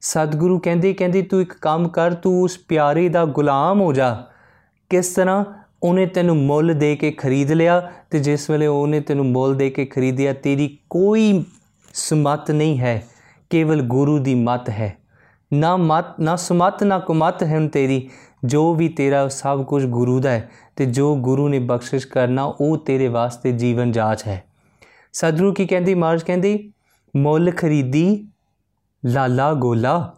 [0.00, 4.24] ਸਤਿਗੁਰੂ ਕਹਿੰਦੇ ਕਹਿੰਦੇ, ਤੂੰ ਇੱਕ ਕੰਮ ਕਰ, ਤੂੰ ਉਸ ਪਿਆਰੇ ਦਾ ਗੁਲਾਮ ਹੋ ਜਾ।
[4.90, 5.44] ਕਿਸ ਤਰ੍ਹਾਂ?
[5.82, 9.84] ਉਹਨੇ ਤੈਨੂੰ ਮੁੱਲ ਦੇ ਕੇ ਖਰੀਦ ਲਿਆ ਤੇ ਜਿਸ ਵੇਲੇ ਉਹਨੇ ਤੈਨੂੰ ਮੁੱਲ ਦੇ ਕੇ
[9.84, 11.44] ਖਰੀਦਿਆ ਤੇਰੀ ਕੋਈ
[11.94, 13.02] ਸਮਤ ਨਹੀਂ ਹੈ।
[13.50, 14.96] ਕੇਵਲ ਗੁਰੂ ਦੀ ਮਤ ਹੈ।
[15.52, 18.10] ਨਾ ਮਤ, ਨਾ ਸਮਤ, ਨਾ ਕੁਮਤ ਹੈ ਤੇਰੀ।
[18.44, 22.78] ਜੋ ਵੀ ਤੇਰਾ ਸਭ ਕੁਝ ਗੁਰੂ ਦਾ ਹੈ ਤੇ ਜੋ ਗੁਰੂ ਨੇ ਬਖਸ਼ਿਸ਼ ਕਰਨਾ, ਉਹ
[22.78, 24.44] ਤੇਰੇ ਵਾਸਤੇ ਜੀਵਨ ਜਾਚ ਹੈ।
[25.12, 26.72] ਸਤਿਗੁਰੂ ਕੀ ਕਹਿੰਦੀ ਮਾਰਜ ਕਹਿੰਦੀ,
[27.16, 28.28] ਮੁੱਲ ਖਰੀਦੀ,
[29.06, 30.16] ਲਾਲਾ ਗੋਲਾ।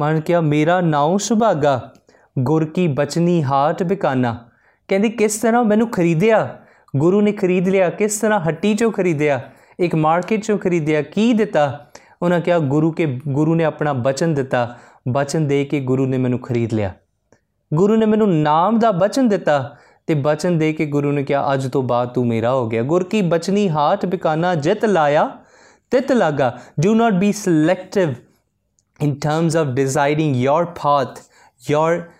[0.00, 1.92] ਮਨ ਕਿਹਾ, ਮੇਰਾ ਨਾਉ ਸੁਭਾਗਾ,
[2.38, 4.50] ਗੁਰ ਕੀ ਬਚਨੀ ਹਾਟ ਬਿਕਾਨਾ।
[4.88, 6.58] ਕਹਿੰਦੀ, ਕਿਸ ਤਰ੍ਹਾਂ ਮੈਨੂੰ ਖਰੀਦਿਆ?
[6.96, 9.50] ਗੁਰੂ ਨੇ ਖਰੀਦ ਲਿਆ, ਕਿਸ ਤਰ੍ਹਾਂ ਹੱਟੀ ਚੋਂ ਖਰੀਦਿਆ?
[9.80, 11.90] ਇੱਕ ਮਾਰਕੀਟ ਚੋਂ ਖਰੀਦਿਆ, ਕੀ ਦਿੱਤਾ?
[12.22, 14.76] ਉਹਨਾਂ ਕਿਹਾ, ਗੁਰੂ ਕੇ, ਗੁਰੂ ਨੇ ਆਪਣਾ ਬਚਨ ਦਿੱਤਾ।
[15.08, 16.94] ਬਚਨ ਦੇ ਕੇ ਗੁਰੂ ਨੇ ਮੈਨੂੰ ਖਰੀਦ ਲਿਆ।
[17.74, 21.66] ਗੁਰੂ ਨੇ ਮੈਨੂੰ ਨਾਮ ਦਾ ਬਚਨ ਦਿੱਤਾ ਤੇ ਬਚਨ ਦੇ ਕੇ ਗੁਰੂ ਨੇ ਕਿਹਾ ਅੱਜ
[21.68, 25.28] ਤੋਂ ਬਾਅਦ ਤੂੰ ਮੇਰਾ ਹੋ ਗਿਆ ਗੁਰ ਕੀ ਬਚਨੀ ਹਾਟ ਬਿਕਾਨਾ ਜਿਤ ਲਾਇਆ
[25.90, 28.14] ਤਿਤ ਲਾਗਾ do not be selective
[29.00, 31.28] in terms of deciding your path,
[31.60, 32.12] your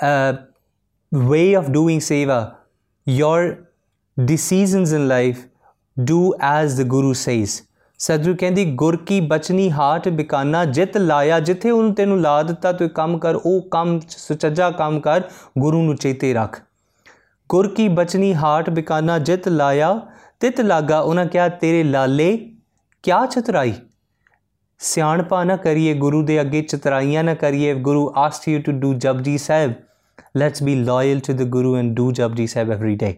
[0.00, 0.34] uh,
[1.12, 2.38] way of doing seva,
[3.06, 3.68] your
[4.16, 5.46] decisions in life,
[5.96, 7.62] do as the Guru says.
[7.98, 12.88] ਸਤਿਗੁਰੂ ਕਹਿੰਦੀ, ਗੁਰ ਕੀ ਬਚਨੀ ਹਾਟ ਬਿਕਾਨਾ, ਜਿਤ ਲਾਇਆ, ਜਿੱਥੇ ਉਹਨੂੰ ਤੈਨੂੰ ਲਾ ਦਿੱਤਾ, ਤੂੰ
[12.88, 15.22] ਕੰਮ ਕਰ, ਉਹ ਕੰਮ ਸੁਚੱਜਾ ਕੰਮ ਕਰ,
[15.58, 16.60] ਗੁਰੂ ਨੂੰ ਚੇਤੇ ਰੱਖ।
[17.48, 20.00] ਗੁਰ ਕੀ ਬਚਨੀ ਹਾਟ ਬਿਕਾਨਾ, ਜਿਤ ਲਾਇਆ,
[20.40, 22.50] ਤਿਤ ਲਾਗਾ, ਉਹਨਾਂ ਕਿਹਾ, ਤੇਰੇ ਲਾਲੇ
[23.02, 23.74] ਕਿਆ ਚਤਰਾਈ?
[24.78, 29.38] ਸਿਆਣਪਾ ਨਾ ਕਰੀਏ, ਗੁਰੂ ਦੇ ਅੱਗੇ ਚਤਰਾਈਆਂ ਨਾ ਕਰੀਏ, guru asked you to do Japji
[29.38, 29.72] Sahib
[30.36, 33.16] let's be loyal to the guru and do Japji Sahib every day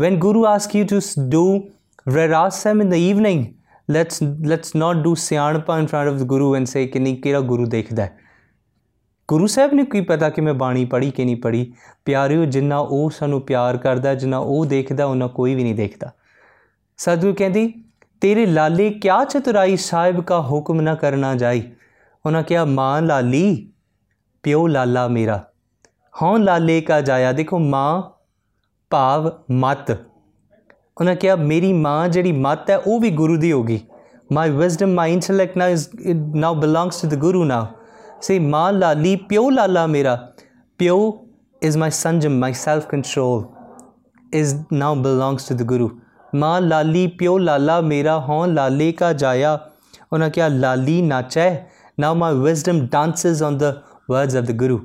[0.00, 1.70] when guru asks you to do
[2.06, 3.54] rerasam in the evening,
[3.88, 7.40] let's let's not do siyanpa in front of the guru and say ਕਿ ਨਹੀਂ ਕਿਹੜਾ
[7.40, 8.08] ਗੁਰੂ ਦੇਖਦਾ
[9.28, 11.72] ਗੁਰੂ ਸਾਹਿਬ ਨੇ ਕੀ ਪਤਾ ਕਿ ਮੈਂ ਬਾਣੀ ਪੜ੍ਹੀ ਕਿ ਨਹੀਂ ਪੜ੍ਹੀ
[12.04, 16.10] ਪਿਆਰਿਓ ਜਿੰਨਾ ਉਹ ਸਾਨੂੰ ਪਿਆਰ ਕਰਦਾ ਜਿੰਨਾ ਉਹ ਦੇਖਦਾ ਉਹਨਾਂ ਕੋਈ ਵੀ ਨਹੀਂ ਦੇਖਦਾ
[16.98, 17.72] ਸਤਿਗੁਰੂ ਕਹਿੰਦੀ
[18.20, 21.62] ਤੇਰੇ ਲਾਲੇ ਕਿਆ ਚਤੁਰਾਈ ਸਾਹਿਬ ਕਾ ਹੁਕਮ ਨਾ ਕਰਨਾ ਜਾਈ
[22.26, 23.72] ਉਹਨਾਂ ਕਿਹਾ ਮਾਂ ਲਾਲੀ
[24.42, 25.44] ਪਿਓ ਲਾਲਾ ਮੇਰਾ
[26.22, 28.02] ਹਉ ਲਾਲੇ ਕਾ ਜਾਇਆ ਦੇਖੋ ਮਾਂ
[28.90, 29.90] ਭਾਵ ਮਤ
[31.00, 33.80] ਉਹਨਾਂ ਕਿਹਾ, ਮੇਰੀ ਮਾਂ ਜਿਹੜੀ ਮਤ ਹੈ, ਉਹ ਵੀ ਗੁਰੂ ਦੀ ਹੋਗੀ
[34.32, 35.88] my wisdom my intellect now is
[36.36, 37.66] now belongs to the guru now
[38.22, 40.16] say ਮਾਂ ਲਾਲੀ, ਪਿਓ ਲਾਲਾ ਮੇਰਾ।
[40.78, 41.20] ਪਿਓ
[41.62, 43.42] is my sanjam my self control
[44.40, 45.88] is now belongs to the guru
[46.34, 49.58] ਮਾਂ ਲਾਲੀ, ਪਿਓ ਲਾਲਾ ਮੇਰਾ ਹੋਂ ਲਾਲੇ ਕਾ ਜਾਇਆ।
[50.12, 51.50] ਉਹਨਾਂ ਕਿਹਾ, ਲਾਲੀ ਨਾਚੈ।
[52.00, 53.72] Now my wisdom dances on the
[54.10, 54.80] words of the guru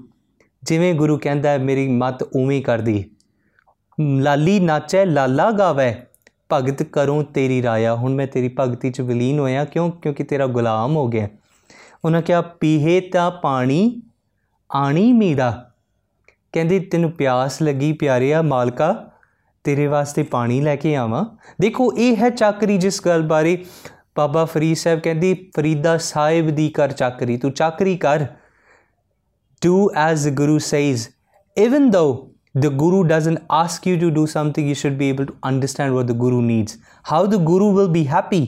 [0.64, 3.04] ਜਿਵੇਂ ਗੁਰੂ ਕਹਿੰਦਾ ਹੈ, ਮੇਰੀ ਮਤ ਉਵੇਂ ਕਰਦੀ
[4.02, 5.96] ਲਾਲੀ ਨਾਚੈ, ਲਾਲਾ ਗਾਵੇ।
[6.54, 9.92] ਭਗਤ ਕਰੂੰ ਤੇਰੀ ਰਾਇਆ। ਹੁਣ ਮੈਂ ਤੇਰੀ ਭਗਤੀ ਚ ਵਿਲੀਨ ਹੋਇਆ। ਕਿਉਂ?
[9.92, 11.28] ਕਿਉਂਕਿ ਤੇਰਾ ਗੁਲਾਮ ਹੋ ਗਿਆ।
[12.06, 14.02] ਉਹਨਾਂ ਕਿਹਾ, ਪੀਹੇ ਤਾਂ ਪਾਣੀ,
[14.72, 15.72] ਆਣੀ ਮੀੜਾ
[16.54, 19.12] ਕਹਿੰਦੀ, ਤੈਨੂੰ ਪਿਆਸ ਲੱਗੀ ਪਿਆਰਿਆ ਮਾਲਕਾ,
[19.64, 23.66] ਤੇਰੇ ਵਾਸਤੇ ਪਾਣੀ ਲੈ ਕੇ ਆਵਾਂ। ਦੇਖੋ, ਇਹ ਹੈ ਚਾਕਰੀ ਜਿਸ ਗੱਲ ਬਾਰੇ
[24.18, 28.26] ਬਾਬਾ ਫਰੀਦ ਸਾਹਿਬ ਕਹਿੰਦੀ, ਫਰੀਦਾ ਸਾਹਿਬ ਦੀ ਕਰ ਚਾਕਰੀ। ਤੂੰ ਚਾਕਰੀ ਕਰ।
[29.68, 31.00] Do as the guru says,
[31.68, 35.36] even though the guru doesn't ask you to do something, you should be able to
[35.50, 36.78] understand what the guru needs.
[37.12, 38.46] How the guru will be happy?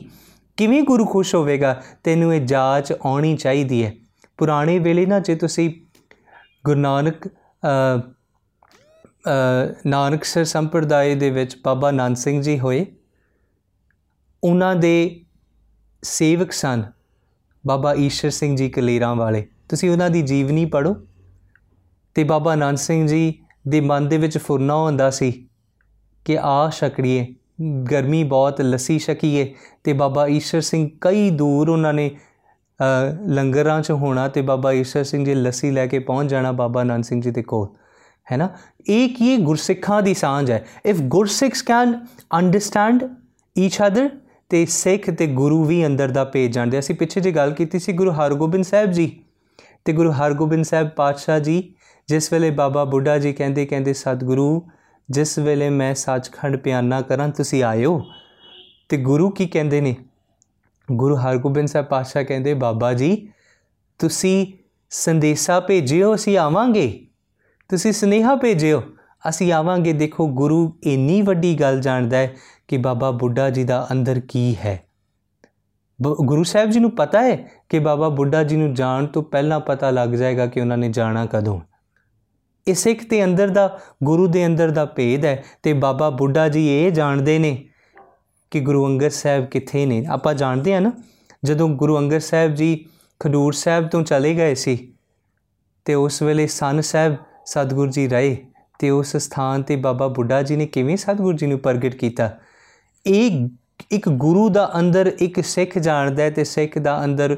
[0.56, 1.82] ਕਿਵੇਂ ਗੁਰੂ ਖੁਸ਼ ਹੋਵੇਗਾ?
[2.04, 3.92] ਤੈਨੂੰ ਇਹ ਜਾਂਚ ਆਉਣੀ ਚਾਹੀਦੀ ਹੈ।
[4.38, 5.70] ਪੁਰਾਣੇ ਵੇਲੇ ਨਾ ਜੇ ਤੁਸੀਂ
[6.64, 7.28] ਗੁਰੂ ਨਾਨਕ
[9.86, 12.86] ਨਾਨਕਸਰ ਸੰਪਰਦਾਇ ਦੇ ਵਿੱਚ ਬਾਬਾ ਨਾਨਕ ਸਿੰਘ ਜੀ ਹੋਏ,
[14.44, 15.20] ਉਹਨਾਂ ਦੇ
[16.02, 16.84] ਸੇਵਕ ਸਨ
[17.66, 20.94] ਬਾਬਾ ਈਸ਼ਰ ਸਿੰਘ ਜੀ ਕਲੇਰਾਂ ਵਾਲੇ ਤੁਸੀਂ ਉਹਨਾਂ ਦੀ ਜੀਵਨੀ ਪੜੋ
[22.14, 25.32] ਤੇ ਬਾਬਾ ਨਾਨਕ ਸਿੰਘ ਜੀ ਦੇ ਮਨ ਦੇ ਵਿੱਚ ਫੁਰਨਾ ਹੁੰਦਾ ਸੀ
[26.24, 27.26] ਕਿ ਆ ਛਕੜੀਏ,
[27.90, 32.10] ਗਰਮੀ ਬਹੁਤ, ਲੱਸੀ ਛਕੀਏ ਤੇ ਬਾਬਾ ਈਸ਼ਰ ਸਿੰਘ ਕਈ ਦੂਰ ਉਹਨਾਂ ਨੇ
[33.26, 37.04] ਲੰਗਰਾਂ 'ਚ ਹੋਣਾ ਤੇ ਬਾਬਾ ਈਸ਼ਰ ਸਿੰਘ ਜੀ ਲੱਸੀ ਲੈ ਕੇ ਪਹੁੰਚ ਜਾਣਾ ਬਾਬਾ ਨਾਨਕ
[37.04, 37.68] ਸਿੰਘ ਜੀ ਦੇ ਕੋਲ,
[38.32, 38.48] ਹੈ ਨਾ?
[38.88, 41.94] ਇਹ ਕੀ ਗੁਰਸਿੱਖਾਂ ਦੀ ਸਾਂਝ ਹੈ। If Gursikhs can
[42.34, 43.04] understand
[43.58, 44.08] each other
[44.50, 47.92] ਤੇ ਸਿੱਖ ਤੇ ਗੁਰੂ ਵੀ ਅੰਦਰ ਦਾ ਭੇਜ ਜਾਂਦੇ ਅਸੀਂ ਪਿੱਛੇ ਜੇ ਗੱਲ ਕੀਤੀ ਸੀ
[47.92, 49.10] ਗੁਰੂ ਹਰਗੋਬਿੰਦ ਸਾਹਿਬ ਜੀ
[49.84, 51.62] ਤੇ ਗੁਰੂ ਹਰਗੋਬਿੰਦ ਸਾਹਿਬ ਪਾਤਸ਼ਾਹ ਜੀ
[52.08, 54.62] ਜਿਸ ਵੇਲੇ ਬਾਬਾ ਬੁੱਢਾ ਜੀ ਕਹਿੰਦੇ ਕਹਿੰਦੇ, ਸਤਿਗੁਰੂ,
[55.10, 58.04] ਜਿਸ ਵੇਲੇ ਮੈਂ ਸੱਚਖੰਡ ਪਿਆਨਾ ਕਰਾਂ, ਤੁਸੀਂ ਆਇਓ।
[58.88, 59.96] ਤੇ ਗੁਰੂ ਕੀ ਕਹਿੰਦੇ ਨੇ?
[60.92, 63.28] ਗੁਰੂ ਹਰਗੋਬਿੰਦ ਸਾਹਿਬ ਪਾਤਸ਼ਾਹ ਕਹਿੰਦੇ, ਬਾਬਾ ਜੀ,
[63.98, 64.46] ਤੁਸੀਂ
[64.90, 67.06] ਸੰਦੇਸ਼ਾ ਭੇਜਿਓ, ਅਸੀਂ ਆਵਾਂਗੇ।
[67.68, 68.82] ਤੁਸੀਂ ਸਨੇਹਾ ਭੇਜਿਓ,
[69.28, 72.34] ਅਸੀਂ ਆਵਾਂਗੇ। ਦੇਖੋ, ਗੁਰੂ ਇੰਨੀ ਵੱਡੀ ਗੱਲ ਜਾਣਦਾ ਹੈ
[72.68, 74.82] ਕਿ ਬਾਬਾ ਬੁੱਢਾ ਜੀ ਦਾ ਅੰਦਰ ਕੀ ਹੈ।
[76.02, 79.90] ਗੁਰੂ ਸਾਹਿਬ ਜੀ ਨੂੰ ਪਤਾ ਹੈ ਕਿ ਬਾਬਾ ਬੁੱਢਾ ਜੀ ਨੂੰ ਜਾਣ ਤੋਂ ਪਹਿਲਾਂ ਪਤਾ
[79.90, 81.60] ਲੱਗ ਜਾਏਗਾ ਕਿ ਉਹਨਾਂ ਨੇ ਜਾਣਾ ਕਦੋਂ।
[82.68, 86.68] ਇਹ ਸਿੱਖ ਦੇ ਅੰਦਰ ਦਾ, ਗੁਰੂ ਦੇ ਅੰਦਰ ਦਾ ਭੇਦ ਹੈ ਤੇ ਬਾਬਾ ਬੁੱਢਾ ਜੀ
[86.68, 87.68] ਇਹ ਜਾਣਦੇ ਨੇ
[88.50, 90.92] ਕਿ ਗੁਰੂ ਅੰਗਦ ਸਾਹਿਬ ਕਿੱਥੇ ਨੇ। ਆਪਾਂ ਜਾਣਦੇ ਆ ਨਾ,
[91.44, 92.84] ਜਦੋਂ ਗੁਰੂ ਅੰਗਦ ਸਾਹਿਬ ਜੀ
[93.20, 94.92] ਖਡੂਰ ਸਾਹਿਬ ਤੋਂ ਚਲੇ ਗਏ ਸੀ
[95.84, 98.36] ਤੇ ਉਸ ਵੇਲੇ ਸਨ ਸਾਹਿਬ ਸਤਗੁਰ ਜੀ ਰਹੇ
[98.78, 102.38] ਤੇ ਉਸ ਸਥਾਨ ਤੇ ਬਾਬਾ ਬੁੱਢਾ ਜੀ ਨੇ ਕਿਵੇਂ ਸਤਗੁਰ ਜੀ ਨੂੰ ਪ੍ਰਗਟ ਕੀਤਾ?
[103.06, 103.48] ਇਹ
[103.90, 107.36] ਇੱਕ ਗੁਰੂ ਦਾ ਅੰਦਰ ਇੱਕ ਸਿੱਖ ਜਾਣਦਾ ਹੈ ਤੇ ਸਿੱਖ ਦਾ ਅੰਦਰ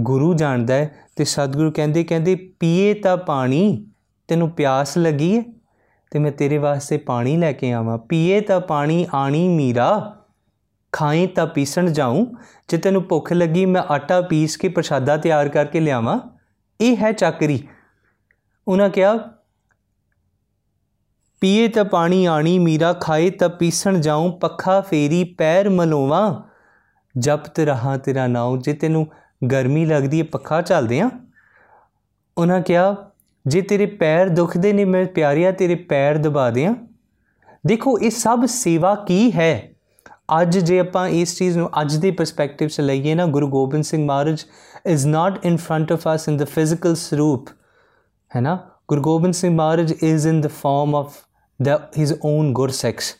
[0.00, 3.86] ਗੁਰੂ ਜਾਣਦਾ ਹੈ ਤੇ ਸਤਗੁਰੂ ਕਹਿੰਦੇ ਕਹਿੰਦੇ ਪੀਏ ਤਾਂ ਪਾਣੀ।
[4.30, 5.44] ਤੈਨੂੰ ਪਿਆਸ ਲੱਗੀ ਹੈ
[6.10, 10.16] ਤੇ ਮੈਂ ਤੇਰੇ ਵਾਸਤੇ ਪਾਣੀ ਲੈ ਕੇ ਆਵਾਂ। ਪੀਏ ਤਾਂ ਪਾਣੀ ਆਣੀ ਮੀਰਾ।
[10.92, 12.26] ਖਾਏ ਤਾਂ ਪੀਸਣ ਜਾਉਂ
[12.68, 16.18] ਜੇ ਤੈਨੂੰ ਭੁੱਖ ਲੱਗੀ, ਮੈਂ ਆਟਾ ਪੀਸ ਕੇ ਪ੍ਰਸ਼ਾਦਾ ਤਿਆਰ ਕਰਕੇ ਲਿਆਵਾਂ।
[16.80, 17.68] ਇਹ ਹੈ ਚੱਕਰੀ।
[18.68, 19.16] ਉਹਨਾਂ ਕਿਹਾ,
[21.40, 26.42] ਪੀਏ ਤਾਂ ਪਾਣੀ ਆਣੀ ਮੀਰਾ, ਖਾਏ ਤਾਂ ਪੀਸਣ ਜਾਉਂ ਪੱਖਾ ਫੇਰੀ ਪੈਰ ਮਲੋਵਾਂ।
[27.18, 29.06] ਜਪਤ ਰਹਾ ਤੇਰਾ ਨਾਉ। ਜੇ ਤੈਨੂੰ
[29.52, 31.10] ਗਰਮੀ ਲੱਗਦੀ ਹੈ ਪੱਖਾ ਚੱਲਦੇ ਆ
[32.38, 33.09] ਉਹਨਾਂ ਕਿਹਾ
[33.46, 36.74] ਜੇ ਤੇਰੇ ਪੈਰ ਦੁਖਦੇ ਨੇ, ਮੈਂ ਪਿਆਰਿਆ ਤੇਰੇ ਪੈਰ ਦਬਾ ਦਿਆਂ।
[37.66, 39.70] ਦੇਖੋ, ਇਹ ਸਭ ਸੇਵਾ ਕੀ ਹੈ?
[40.40, 44.06] ਅੱਜ ਜੇ ਆਪਾਂ ਇਸ ਚੀਜ਼ ਨੂੰ ਅੱਜ ਦੇ ਪਰਸਪੈਕਟਿਵ ਸੇ ਲਈਏ ਨਾ, Guru Gobind Singh
[44.06, 44.44] Maharaj
[44.86, 47.48] is not in front of us in the physical saroop
[48.36, 48.58] ਹੈ ਨਾ?
[48.88, 51.16] Guru Gobind Singh Maharaj is in the form of
[51.62, 53.16] the his own Gursikhs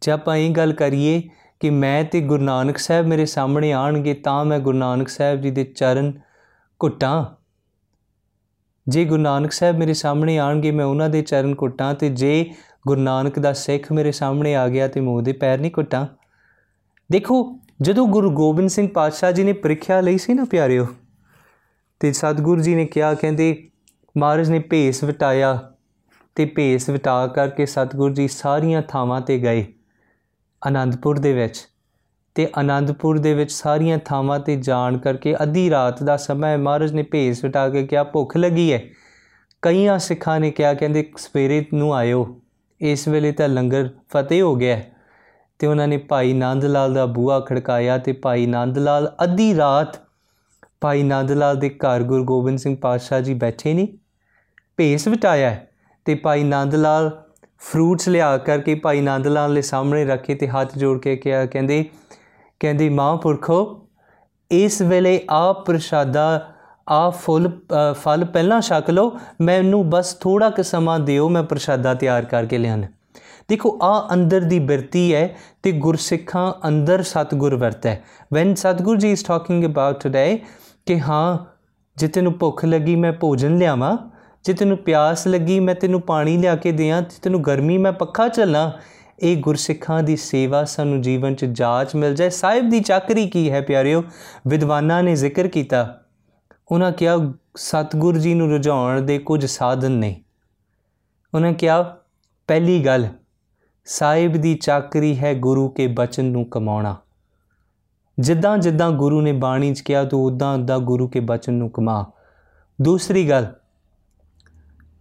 [0.00, 1.22] ਜੇ ਆਪਾਂ ਇਹ ਗੱਲ ਕਰੀਏ
[1.60, 5.50] ਕਿ ਮੈਂ ਤੇ ਗੁਰੂ ਨਾਨਕ ਸਾਹਿਬ ਮੇਰੇ ਸਾਹਮਣੇ ਆਣਗੇ ਤਾਂ ਮੈਂ ਗੁਰੂ ਨਾਨਕ ਸਾਹਿਬ ਜੀ
[5.50, 6.12] ਦੇ ਚਰਨ
[6.82, 7.24] ਘੁੱਟਾਂ।
[8.88, 12.50] ਜੇ ਗੁਰੂ ਨਾਨਕ ਸਾਹਿਬ ਮੇਰੇ ਸਾਹਮਣੇ ਆਣਗੇ, ਮੈਂ ਉਹਨਾਂ ਦੇ ਚਰਨ ਘੁੱਟਾਂ ਤੇ ਜੇ
[12.86, 16.06] ਗੁਰੂ ਨਾਨਕ ਦਾ ਸਿੱਖ ਮੇਰੇ ਸਾਹਮਣੇ ਆ ਗਿਆ ਤੇ ਮੈਂ ਉਹਦੇ ਪੈਰ ਨਹੀਂ ਘੁੱਟਾਂ।
[17.10, 20.86] ਦੇਖੋ, ਜਦੋਂ ਗੁਰੂ ਗੋਬਿੰਦ ਸਿੰਘ ਪਾਤਸ਼ਾਹ ਜੀ ਨੇ ਪ੍ਰੀਖਿਆ ਲਈ ਸੀ ਨਾ ਪਿਆਰਿਓ,
[22.00, 23.68] ਤੇ ਸਤਿਗੁਰੂ ਜੀ ਨੇ ਕਿਹਾ, ਕਹਿੰਦੇ
[24.18, 25.58] ਮਹਾਰਾਜ ਨੇ ਭੇਸ ਵਟਾਇਆ
[26.34, 29.66] ਤੇ ਭੇਸ ਵਟਾ ਕਰਕੇ ਸਤਿਗੁਰੂ ਜੀ ਸਾਰੀਆਂ ਥਾਵਾਂ ਤੇ ਗਏ
[30.66, 31.60] ਆਨੰਦਪੁਰ ਦੇ ਵਿੱਚ।
[32.34, 37.02] ਤੇ ਆਨੰਦਪੁਰ ਦੇ ਵਿੱਚ ਸਾਰੀਆਂ ਥਾਵਾਂ ਤੇ ਜਾਣ ਕਰਕੇ ਅੱਧੀ ਰਾਤ ਦਾ ਸਮਾਂ ਮਹਾਰਾਜ ਨੇ
[37.02, 38.82] ਭੇਸ ਵਟਾ ਕੇ ਕਿਹਾ, ਭੁੱਖ ਲੱਗੀ ਹੈ?
[39.62, 42.40] ਕਈਆਂ ਸਿੱਖਾਂ ਨੇ ਕਿਹਾ, ਕਹਿੰਦੇ ਸਵੇਰੇ ਨੂੰ ਆਇਓ।
[42.80, 44.80] ਇਸ ਵੇਲੇ ਤਾਂ ਲੰਗਰ ਫਤਿਹ ਹੋ ਗਿਆ
[45.58, 49.98] ਤੇ ਉਹਨਾਂ ਨੇ ਭਾਈ ਨੰਦ ਲਾਲ ਦਾ ਬੂਹਾ ਖੜਕਾਇਆ ਤੇ ਭਾਈ ਨੰਦ ਲਾਲ ਅੱਧੀ ਰਾਤ
[50.80, 53.88] ਭਾਈ ਨੰਦ ਲਾਲ ਦੇ ਘਰ ਗੁਰੂ ਗੋਬਿੰਦ ਸਿੰਘ ਪਾਤਸ਼ਾਹ ਜੀ ਬੈਠੇ ਨੇ,
[54.76, 55.56] ਭੇਸ ਵਟਾਇਆ
[56.04, 57.24] ਤੇ ਭਾਈ ਨੰਦ ਲਾਲ
[57.58, 61.84] ਫਰੂਟਸ ਲਿਆ ਕਰਕੇ ਭਾਈ ਨੰਦ ਲਾਲ ਦੇ ਸਾਹਮਣੇ ਰੱਖੇ ਤੇ ਹੱਥ ਜੋੜ ਕੇ ਕਿਹਾ, ਕਹਿੰਦੇ
[62.60, 63.86] ਕਹਿੰਦੀ ਮਹਾਂਪੁਰਖੋ
[64.50, 66.54] ਇਸ ਵੇਲੇ ਆ ਪ੍ਰਸ਼ਾਦਾ
[66.88, 67.50] ਆ ਫੁੱਲ
[67.94, 72.86] ਫਲ ਪਹਿਲਾਂ ਛਕ ਲਓ, ਮੈਨੂੰ ਬਸ ਥੋੜਾ ਕਿ ਸਮਾਂ ਦਿਓ, ਮੈਂ ਪ੍ਰਸ਼ਾਦਾ ਤਿਆਰ ਕਰਕੇ ਲਿਆਣਾ
[73.48, 77.96] ਦੇਖੋ ਆ ਅੰਦਰ ਦੀ ਬਿਰਤੀ ਹੈ ਤੇ ਗੁਰਸਿੱਖਾਂ ਅੰਦਰ ਸਤਗੁਰ ਵਰਤੈ
[78.34, 80.38] ਵੈਨ ਸਤਗੁਰ ਜੀ ਇਸ ਟਾਕਿੰਗ ਅਬਾਊਟ ਟੁਡੇ
[80.86, 81.38] ਕਿ ਹਾਂ,
[81.96, 83.96] ਜੇ ਤੈਨੂੰ ਭੁੱਖ ਲੱਗੀ, ਮੈਂ ਭੋਜਨ ਲਿਆਵਾਂ,
[84.44, 88.28] ਜੇ ਤੈਨੂੰ ਪਿਆਸ ਲੱਗੀ, ਮੈਂ ਤੈਨੂੰ ਪਾਣੀ ਲਿਆ ਕੇ ਦਿਆਂ ਤੇ ਤੈਨੂੰ ਗਰਮੀ, ਮੈਂ ਪੱਖਾ
[88.28, 88.70] ਚੱਲਾਂ
[89.20, 93.60] ਇਹ ਗੁਰਸਿੱਖਾਂ ਦੀ ਸੇਵਾ ਸਾਨੂੰ ਜੀਵਨ 'ਚ ਜਾਚ ਮਿਲ ਜਾਏ। ਸਾਹਿਬ ਦੀ ਚੱਕਰੀ ਕੀ ਹੈ
[93.60, 94.04] ਪਿਆਰਿਓ?
[94.46, 96.00] ਵਿਦਵਾਨਾਂ ਨੇ ਜ਼ਿਕਰ ਕੀਤਾ।
[96.70, 100.22] ਉਹਨਾਂ ਕਿਹਾ, ਸਤਗੁਰ ਜੀ ਨੂੰ ਰੁਝਾਉਣ ਦੇ ਕੁਝ ਸਾਧਨ ਨੇ।
[101.34, 101.96] ਉਹਨਾਂ ਕਿਹਾ,
[102.46, 103.08] ਪਹਿਲੀ ਗੱਲ,
[103.84, 106.96] ਸਾਹਿਬ ਦੀ ਚਾਕਰੀ ਹੈ ਗੁਰੂ ਕੇ ਬਚਨ ਨੂੰ ਕਮਾਉਣਾ।
[108.20, 112.12] ਜਿੱਦਾਂ ਜਿੱਦਾਂ ਗੁਰੂ ਨੇ ਬਾਣੀ 'ਚ ਕਿਹਾ, ਤੂੰ ਉਦਾਂ ਉਦਾਂ ਗੁਰੂ ਕੇ ਬਚਨ ਨੂੰ ਕਮਾ।
[112.82, 113.46] ਦੂਸਰੀ ਗੱਲ,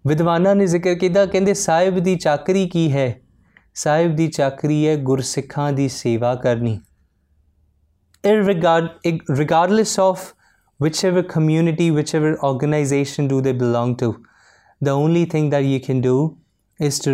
[0.08, 3.22] ਵਿਦਵਾਨਾਂ ਨੇ ਜ਼ਿਕਰ ਕੀਤਾ, ਕਹਿੰਦੇ, ਸਾਹਿਬ ਦੀ ਚਾਕਰੀ ਕੀ ਹੈ?
[3.84, 6.80] ਸਾਹਿਬ ਦੀ ਚਾਕਰੀ ਹੈ ਗੁਰਸਿੱਖਾਂ ਦੀ ਸੇਵਾ ਕਰਨੀ
[9.40, 10.24] regardless of
[10.84, 14.10] whichever community whichever organization do they belong to
[14.88, 16.16] the only thing that you can do
[16.88, 17.14] is to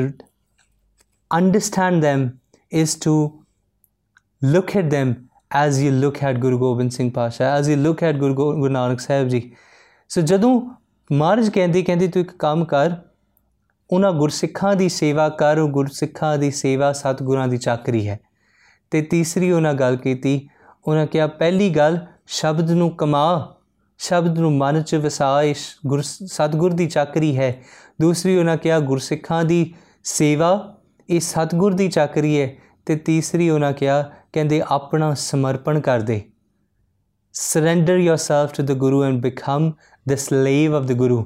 [1.32, 2.26] understand them
[2.84, 3.16] is to
[4.56, 5.14] look at them
[5.66, 9.08] as you look at Guru Gobind Singh Pasha as you look at Guru Guru Nanak
[9.08, 9.42] Sahib ji
[10.08, 10.54] so ਜਦੋਂ
[11.12, 12.96] ਮਹਾਰਾਜ ਕਹਿੰਦੇ ਕਹਿੰਦੇ ਤੂੰ ਇੱਕ ਕੰਮ ਕਰ
[13.90, 18.20] ਉਹਨਾਂ ਗੁਰਸਿੱਖਾਂ ਦੀ ਸੇਵਾ ਕਰ, ਉਹ ਗੁਰਸਿੱਖਾਂ ਦੀ ਸੇਵਾ ਸਤਿਗੁਰਾਂ ਦੀ ਚਾਕਰੀ ਹੈ।
[18.92, 20.50] ਤੇ ਤੀਸਰੀ ਉਹਨਾਂ ਗੱਲ ਕੀਤੀ,
[20.88, 23.56] ਉਹਨਾਂ ਕਿਹਾ, ਪਹਿਲੀ ਗੱਲ, ਸ਼ਬਦ ਨੂੰ ਕਮਾ,
[23.98, 25.54] ਸ਼ਬਦ ਨੂੰ ਮਨ 'ਚ ਵਸਾਇ
[25.88, 27.62] ਗੁਰ, ਸਤਿਗੁਰ ਦੀ ਚਾਕਰੀ ਹੈ।
[28.02, 30.78] ਦੂਸਰੀ ਉਹਨਾਂ ਕਿਹਾ, ਗੁਰਸਿੱਖਾਂ ਦੀ ਸੇਵਾ,
[31.10, 36.22] ਇਹ ਸਤਿਗੁਰ ਦੀ ਚਾਕਰੀ ਹੈ। ਤੇ ਤੀਸਰੀ ਉਹਨਾਂ ਕਿਹਾ, ਕਹਿੰਦੇ, ਆਪਣਾ ਸਮਰਪਣ ਕਰ ਦੇ।
[37.34, 39.72] Surrender yourself to the guru and become
[40.12, 41.24] the slave of the guru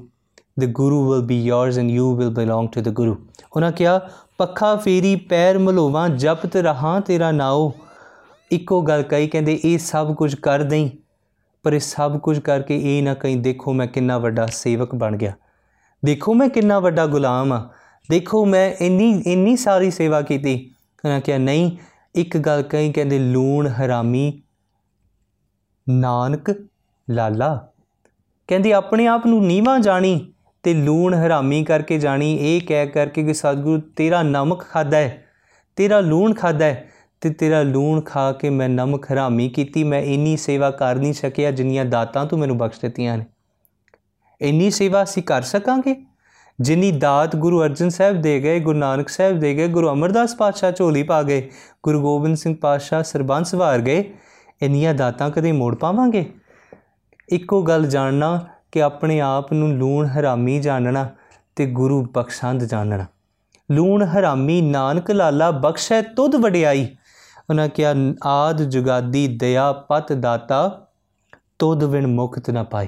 [0.58, 3.16] the guru will be yours and you will belong to the guru.
[3.56, 4.00] ਉਹਨਾਂ ਕਿਹਾ
[4.38, 7.72] ਪੱਖਾ ਫੇਰੀ ਪੈਰ ਮਲੋਵਾਂ ਜਪਤ ਰਹਾ ਤੇਰਾ ਨਾਉ
[8.52, 10.90] ਇੱਕੋ ਗੱਲ ਕਹੀ ਕਹਿੰਦੇ ਇਹ ਸਭ ਕੁਝ ਕਰ ਦਈ
[11.64, 15.34] ਪਰ ਇਹ ਸਭ ਕੁਝ ਕਰਕੇ ਇਹ ਨਾ ਕਹੀਂ ਦੇਖੋ ਮੈਂ ਕਿੰਨਾ ਵੱਡਾ ਸੇਵਕ ਬਣ ਗਿਆ
[16.04, 17.68] ਦੇਖੋ ਮੈਂ ਕਿੰਨਾ ਵੱਡਾ ਗੁਲਾਮ ਆ
[18.10, 20.56] ਦੇਖੋ ਮੈਂ ਇੰਨੀ ਇੰਨੀ ਸਾਰੀ ਸੇਵਾ ਕੀਤੀ
[21.06, 21.78] ਉਹਨਾਂ ਕਿਹਾ ਨਹੀਂ
[22.16, 24.42] ਇੱਕ ਗੱਲ ਕਹੀ ਕਹਿੰਦੇ ਲੂਣ ਹਰਾਮੀ
[25.90, 26.52] ਨਾਨਕ
[27.08, 27.68] ਲਾਲਾ
[28.48, 30.34] ਕਹਿੰਦੀ ਆਪਣੇ ਆਪ ਨੂੰ ਨੀਵਾ ਜਾਣੀ
[30.68, 35.24] ਤੇ ਲੂਣ ਹਰਾਮੀ ਕਰਕੇ ਜਾਣੀ। ਇਹ ਕਹਿ ਕਰਕੇ ਕਿ ਸਤਿਗੁਰੂ ਤੇਰਾ ਨਮਕ ਖਾਦਾ ਹੈ,
[35.76, 36.90] ਤੇਰਾ ਲੂਣ ਖਾਦਾ ਹੈ
[37.22, 41.52] ਤੇ ਤੇਰਾ ਲੂਣ ਖਾ ਕੇ ਮੈਂ ਨਮਕ ਹਰਾਮੀ ਕੀਤੀ। ਮੈਂ ਇੰਨੀ ਸੇਵਾ ਕਰ ਨਹੀਂ ਸਕਿਆ
[41.52, 43.26] ਜਿੰਨੀਆਂ ਦਾਤਾਂ ਤੂੰ ਮੈਨੂੰ ਬਖਸ਼ ਦਿੱਤੀਆਂ ਨੇ।
[44.42, 45.96] ਇੰਨੀ ਸੇਵਾ ਅਸੀਂ ਕਰ ਸਕਾਂਗੇ?
[46.62, 50.72] ਜਿੰਨੀ ਦਾਤ ਗੁਰੂ ਅਰਜਨ ਸਾਹਿਬ ਦੇ ਗਏ, ਗੁਰੂ ਨਾਨਕ ਸਾਹਿਬ ਦੇ ਗਏ, ਗੁਰੂ ਅਮਰਦਾਸ ਪਾਤਸ਼ਾਹ
[50.72, 51.50] ਝੋਲੀ ਪਾ ਗਏ,
[51.84, 54.04] ਗੁਰੂ ਗੋਬਿੰਦ ਸਿੰਘ ਪਾਤਸ਼ਾਹ ਸਰਬੰਸ ਵਾਰ ਗਏ,
[54.62, 56.26] ਇੰਨੀਆਂ ਦਾਤਾਂ ਕਦੇ ਮੋੜ ਪਾਵਾਂਗੇ?
[57.30, 58.46] ਇੱਕੋ ਗੱਲ ਜਾਣਨਾ
[58.78, 61.10] ਕਿ ਆਪਣੇ ਆਪ ਨੂੰ ਲੂਣ ਹਰਾਮੀ ਜਾਣਨਾ
[61.56, 63.06] ਤੇ ਗੁਰੂ ਬਖਸ਼ੰਦ ਜਾਣਨਾ।
[63.72, 66.96] ਲੂਣ ਹਰਾਮੀ ਨਾਨਕ ਲਾਲਾ ਬਖਸ਼ੈ ਤੁਧ ਵਡਿਆਈ।
[67.50, 70.88] ਉਹਨਾਂ ਕਿਹਾ, ਆਦ ਜੁਗਾਦੀ ਦਇਆ ਪਤ ਦਾਤਾ,
[71.60, 72.88] ਤੁਧ ਵਿਣ ਮੁਕਤ ਨਾ ਪਾਈ।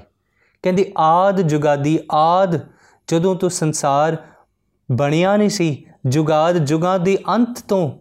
[0.63, 2.59] ਕਹਿੰਦੇ, ਆਦ ਜੁਗਾਦੀ, ਆਦ
[3.07, 4.17] ਜਦੋਂ ਤੋਂ ਸੰਸਾਰ
[4.91, 7.91] ਬਣਿਆ ਨਹੀਂ ਸੀ, ਜੁਗਾਦ ਜੁਗਾਂ ਦੇ ਅੰਤ ਤੋਂ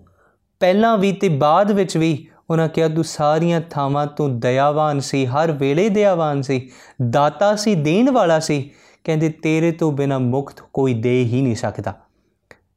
[0.60, 5.52] ਪਹਿਲਾਂ ਵੀ ਤੇ ਬਾਅਦ ਵਿੱਚ ਵੀ ਉਹਨਾਂ ਕਿਹਾ, ਤੂੰ ਸਾਰੀਆਂ ਥਾਵਾਂ ਤੋਂ ਦਇਆਵਾਨ ਸੀ, ਹਰ
[5.52, 6.70] ਵੇਲੇ ਦਇਆਵਾਨ ਸੀ,
[7.10, 8.70] ਦਾਤਾ ਸੀ, ਦੇਣ ਵਾਲਾ ਸੀ।
[9.04, 11.94] ਕਹਿੰਦੇ, ਤੇਰੇ ਤੋਂ ਬਿਨਾ ਮੁਕਤ ਕੋਈ ਦੇ ਹੀ ਨਹੀਂ ਸਕਦਾ।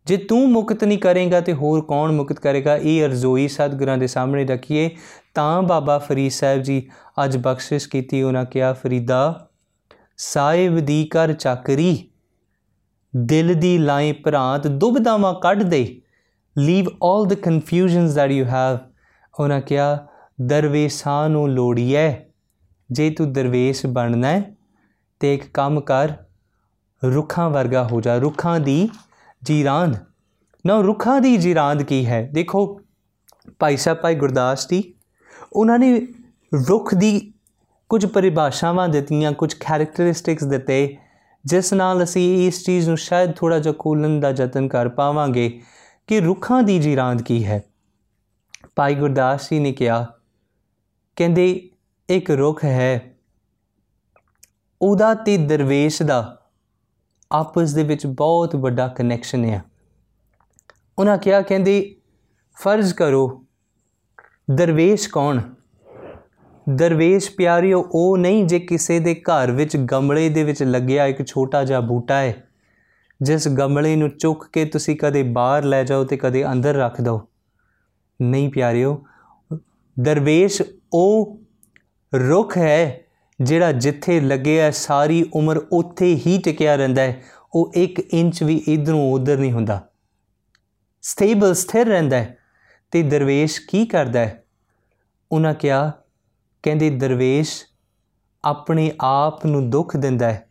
[0.06, 2.78] ਜੇ ਤੂੰ ਮੁਕਤ ਨਹੀਂ ਕਰੇਗਾ ਤੇ ਹੋਰ ਕੌਣ ਮੁਕਤ ਕਰੇਗਾ?
[2.78, 4.90] ਇਹ ਅਰਜ਼ੋਈ ਸਤਿਗੁਰਾਂ ਦੇ ਸਾਹਮਣੇ ਰੱਖੀਏ।
[5.34, 6.90] ਤਾਂ ਬਾਬਾ ਫਰੀਦ ਸਾਹਿਬ ਜੀ
[7.26, 9.48] ਅੱਜ ਬਖਸ਼ਿਸ਼ ਕੀਤੀ। ਉਹਨਾਂ ਕਿਹਾ, ਫਰੀਦਾ,
[10.18, 12.10] ਸਾਹਿਬ ਦੀ ਕਰ ਚੱਕਰੀ
[13.16, 16.02] ਦਿਲ ਦੀ ਲਾਈ ਭਰਾਂਤ ਦੁਬਦਾਵਾਂ ਕੱਢ ਦੇ।
[16.58, 18.78] Leave all the confusions that you have
[19.42, 20.08] ਉਹਨਾਂ ਕਿਹਾ,
[20.42, 22.12] ਦਰਵੇਸ਼ਾਂ ਨੂੰ ਲੋੜੀਐ,
[22.92, 24.56] ਜੇ ਤੂੰ ਦਰਵੇਸ਼ ਬਣਨਾ ਹੈ
[25.20, 26.12] ਤੇ ਇੱਕ ਕੰਮ ਕਰ,
[27.04, 28.90] ਰੁੱਖਾਂ ਵਰਗਾ ਹੋ ਜਾ, ਰੁੱਖਾਂ ਦੀ
[29.44, 29.96] ਜੀਰਾਂਦ।
[30.66, 32.30] ਨਾ ਰੁੱਖਾਂ ਦੀ ਜੀਰਾਂਦ ਕੀ ਹੈ?
[32.34, 32.82] ਦੇਖੋ,
[33.60, 34.94] ਭਾਈ ਸਾਹਿਬ, ਭਾਈ ਗੁਰਦਾਸ ਜੀ
[35.54, 36.08] ਉਹਨਾਂ ਨੇ
[36.70, 37.34] ਰੁੱਖ ਦੀ
[37.90, 40.98] ਕੁਝ ਪਰਿਭਾਸ਼ਾਵਾਂ ਦਿੱਤੀਆਂ, ਕੁਝ ਕੈਰੈਕਟਰਿਸਟਿਕਸ ਦਿੱਤੇ,
[41.46, 45.62] ਜਿਸ ਨਾਲ ਅਸੀਂ ਇਸ ਚੀਜ਼ ਨੂੰ ਸ਼ਾਇਦ ਥੋੜਾ ਜਿਹਾ ਖੋਲਣ ਦਾ ਯਤਨ ਕਰ ਪਾਵਾਂਗੇ
[46.08, 47.64] ਕਿ ਰੁੱਖਾਂ ਦੀ ਜੀਰਾਂਦ ਕੀ ਹੈ।
[48.76, 50.06] ਭਾਈ ਗੁਰਦਾਸ ਜੀ ਨੇ ਕਿਹਾ,
[51.16, 51.70] ਕਹਿੰਦੇ,
[52.10, 53.14] ਇੱਕ ਰੁੱਖ ਹੈ।
[54.82, 56.42] ਉਹਦਾ ਤੇ ਦਰਵੇਸ਼ ਦਾ
[57.32, 59.64] ਆਪਸ ਦੇ ਵਿੱਚ ਬਹੁਤ ਵੱਡਾ ਕਨੈਕਸ਼ਨ ਹੈ
[61.00, 61.96] ਉਹਨਾਂ ਕਿਹਾ, ਕਹਿੰਦੇ,
[62.58, 63.46] ਫਰਜ਼ ਕਰੋ,
[64.52, 65.42] ਦਰਵੇਸ਼ ਕੌਣ?
[66.70, 71.64] ਦਰਵੇਸ਼ ਪਿਆਰਿਓ, ਉਹ ਨਹੀਂ ਜੇ ਕਿਸੇ ਦੇ ਘਰ ਵਿੱਚ ਗਮਲੇ ਦੇ ਵਿੱਚ ਲੱਗਿਆ ਇੱਕ ਛੋਟਾ
[71.64, 72.48] ਜਿਹਾ ਬੂਟਾ ਹੈ,
[73.22, 77.28] ਜਿਸ ਗਮਲੇ ਨੂੰ ਚੁੱਕ ਕੇ ਤੁਸੀਂ ਕਦੇ ਬਾਹਰ ਲੈ ਜਾਓ ਤੇ ਕਦੇ ਅੰਦਰ ਰੱਖ ਦਿਓ।
[78.22, 79.04] ਨਹੀਂ ਪਿਆਰਿਓ,
[80.00, 80.62] ਦਰਵੇਸ਼
[80.94, 81.40] ਉਹ
[82.16, 83.00] ਰੁੱਖ ਹੈ
[83.42, 87.22] ਜਿਹੜਾ ਜਿੱਥੇ ਲੱਗਿਆ ਸਾਰੀ ਉਮਰ ਉੱਥੇ ਹੀ ਟਿਕਿਆ ਰਹਿੰਦਾ ਹੈ।
[87.56, 89.90] ਉਹ 1 ਇੰਚ ਵੀ ਇਧਰੋਂ ਉਧਰ ਨਹੀਂ ਹੁੰਦਾ।
[91.02, 92.38] ਸਟੇਬਲ, ਸਥਿਰ ਰਹਿੰਦਾ ਹੈ।
[92.92, 94.44] ਤੇ ਦਰਵੇਸ਼ ਕੀ ਕਰਦਾ ਹੈ?
[95.32, 95.92] ਉਹਨਾਂ ਕਿਹਾ,
[96.64, 97.64] ਕਹਿੰਦੇ ਦਰਵੇਸ਼
[98.46, 100.50] ਆਪਣੇ ਆਪ ਨੂੰ ਦੁੱਖ ਦਿੰਦਾ ਹੈ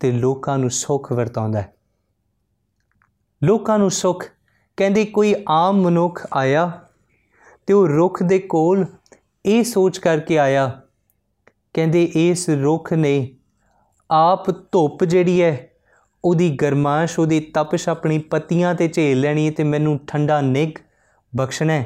[0.00, 1.74] ਤੇ ਲੋਕਾਂ ਨੂੰ ਸੁੱਖ ਵਰਤਾਉਂਦਾ ਹੈ।
[3.44, 4.24] ਲੋਕਾਂ ਨੂੰ ਸੁੱਖ,
[4.76, 6.85] ਕਹਿੰਦੇ ਕੋਈ ਆਮ ਮਨੁੱਖ ਆਇਆ
[7.66, 8.86] ਤੇ ਉਹ ਰੁੱਖ ਦੇ ਕੋਲ
[9.46, 10.80] ਇਹ ਸੋਚ ਕਰਕੇ ਆਇਆ,
[11.74, 13.36] ਕਹਿੰਦੇ, ਇਸ ਰੁੱਖ ਨੇ
[14.10, 15.70] ਆਪ ਧੁੱਪ ਜਿਹੜੀ ਹੈ,
[16.24, 20.70] ਉਹਦੀ ਗਰਮਾਸ਼ ਉਹਦੀ ਤਪਸ਼ ਆਪਣੀ ਪੱਤੀਆਂ ਤੇ ਝੇਲ ਲੈਣੀ ਤੇ ਮੈਨੂੰ ਠੰਡਾ ਨਿਗ
[21.36, 21.84] ਬਖਸ਼ਣਾ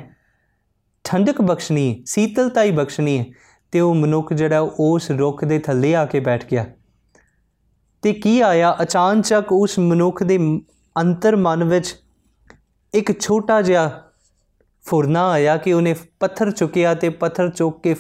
[1.05, 3.25] ਠੰਡਕ ਬਖਸ਼ਣੀ ਸੀਤਲਤਾ ਹੀ ਬਖਸ਼ਣੀ ਹੈ।
[3.73, 6.67] ਤੇ ਉਹ ਮਨੁੱਖ ਜਿਹੜਾ, ਉਸ ਰੁੱਖ ਦੇ ਥੱਲੇ ਆ ਕੇ ਬੈਠ ਗਿਆ।
[8.03, 8.77] ਤੇ ਕੀ ਆਇਆ?
[8.83, 10.61] ਅਚਾਨਚਕ ਉਸ ਮਨੁੱਖ ਦੇ
[11.01, 11.97] ਅੰਤਰ ਮਨ ਵਿੱਚ
[12.95, 14.10] ਇੱਕ ਛੋਟਾ ਜਿਹਾ
[14.91, 17.97] ਫੁਰਨਾ ਆਇਆ ਕਿ ਉਹਨੇ ਪੱਥਰ ਚੁੱਕਿਆ ਤੇ ਪੱਥਰ ਚੁੱਕ ਕੇ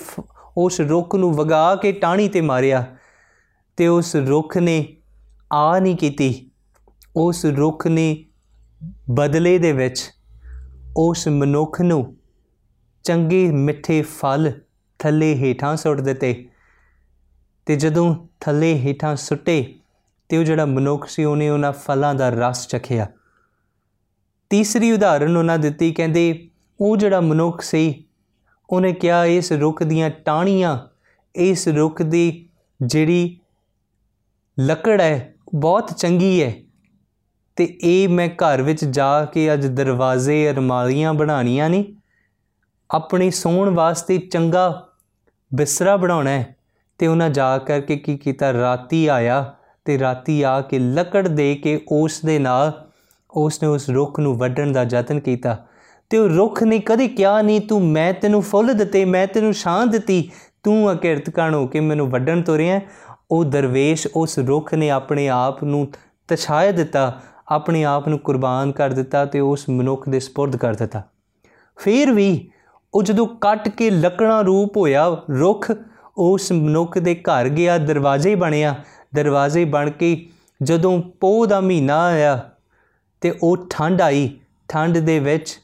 [0.57, 2.97] ਉਸ ਰੁੱਖ ਨੂੰ ਵਗਾ ਕੇ ਟਾਣੀ ਤੇ ਮਾਰਿਆ।
[3.76, 4.97] ਤੇ ਉਸ ਰੁੱਖ ਨੇ
[5.53, 6.51] ਆ ਨਹੀਂ ਕੀਤੀ।
[7.16, 8.24] ਉਸ ਰੁੱਖ ਨੇ
[9.11, 10.11] ਬਦਲੇ ਦੇ ਵਿੱਚ
[10.97, 12.16] ਉਸ ਮਨੁੱਖ ਨੂੰ
[13.03, 14.53] ਚੰਗੇ ਮਿੱਠੇ ਫਲ
[14.99, 16.49] ਥੱਲੇ ਹੇਠਾਂ ਸੁੱਟ ਦਿੱਤੇ।
[17.66, 19.74] ਤੇ ਜਦੋਂ ਥੱਲੇ ਹੇਠਾਂ ਸੁੱਟੇ
[20.28, 23.07] ਤੇ ਉਹ ਜਿਹੜਾ ਮਨੁੱਖ ਸੀ, ਉਹਨੇ ਉਹਨਾਂ ਫਲਾਂ ਦਾ ਰਸ ਚਖਿਆ।
[24.51, 26.50] ਤੀਸਰੀ ਉਦਾਹਰਨ ਉਹਨਾਂ ਦਿੱਤੀ, ਕਹਿੰਦੇ
[26.81, 28.05] ਉਹ ਜਿਹੜਾ ਮਨੁੱਖ ਸੀ,
[28.70, 30.78] ਉਹਨੇ ਕਿਹਾ ਇਸ ਰੁੱਖ ਦੀਆਂ ਟਾਹਣੀਆਂ,
[31.37, 32.49] ਇਸ ਰੁੱਖ ਦੀ
[32.83, 33.39] ਜਿਹੜੀ
[34.61, 36.55] ਲੱਕੜ ਹੈ ਬਹੁਤ ਚੰਗੀ ਹੈ।
[37.57, 41.85] ਤੇ ਇਹ ਮੈਂ ਘਰ ਵਿੱਚ ਜਾ ਕੇ ਅੱਜ ਦਰਵਾਜ਼ੇ, ਅਰਮਾਲੀਆਂ ਬਣਾਉਣੀਆਂ ਨਹੀਂ
[42.91, 44.89] ਆਪਣੀ ਸੌਣ ਵਾਸਤੇ ਚੰਗਾ
[45.55, 46.57] ਬਿਸਰਾ ਬਣਾਉਣਾ ਹੈ।
[46.99, 48.53] ਤੇ ਉਹਨਾਂ ਜਾ ਕਰਕੇ ਕੀ ਕੀਤਾ?
[48.53, 49.55] ਰਾਤੀ ਆਇਆ
[49.85, 52.89] ਤੇ ਰਾਤੀ ਆ ਕੇ ਲੱਕੜ ਦੇ ਕੇ ਉਸ ਦੇ ਨਾਲ,
[53.31, 55.66] ਉਸ ਨੇ ਉਸ ਰੁੱਖ ਨੂੰ ਵੱਢਣ ਦਾ ਯਤਨ ਕੀਤਾ।
[56.11, 59.87] ਤੇ ਉਹ ਰੁੱਖ ਨੇ ਕਦੇ ਕਿਹਾ ਨਹੀਂ, ਤੂੰ ਮੈਂ ਤੈਨੂੰ ਫੁੱਲ ਦਿੱਤੇ, ਮੈਂ ਤੈਨੂੰ ਛਾਂ
[59.87, 60.31] ਦਿੱਤੀ,
[60.63, 62.81] ਤੂੰ ਅਕਿਰਤ ਕਣ ਹੋ ਕੇ ਮੈਨੂੰ ਵੱਢਣ ਤੁਰਿਆ
[63.31, 65.87] ਉਹ ਦਰਵੇਸ਼ ਉਸ ਰੁੱਖ ਨੇ ਆਪਣੇ ਆਪ ਨੂੰ
[66.29, 71.03] ਤਛਾਇਆ ਦਿੱਤਾ, ਆਪਣੇ ਆਪ ਨੂੰ ਕੁਰਬਾਨ ਕਰ ਦਿੱਤਾ ਤੇ ਉਸ ਮਨੁੱਖ ਦੇ ਸਪੁਰਦ ਕਰ ਦਿੱਤਾ।
[71.77, 72.51] ਫਿਰ ਵੀ
[72.95, 75.07] ਉਹ ਜਦੋਂ ਕੱਟ ਕੇ ਲੱਕੜਾਂ ਰੂਪ ਹੋਇਆ,
[75.39, 75.73] ਰੁੱਖ,
[76.19, 78.75] ਉਸ ਮਨੁੱਖ ਦੇ ਘਰ ਗਿਆ, ਦਰਵਾਜ਼ੇ ਬਣਿਆ।
[79.15, 80.29] ਦਰਵਾਜ਼ੇ ਬਣ ਕੇ
[80.63, 82.51] ਜਦੋਂ ਪੋਹ ਦਾ ਮਹੀਨਾ ਆਇਆ
[83.21, 84.31] ਤੇ ਉਹ ਠੰਡ ਆਈ।
[84.69, 85.59] ਠੰਡ ਦੇ ਵਿੱਚ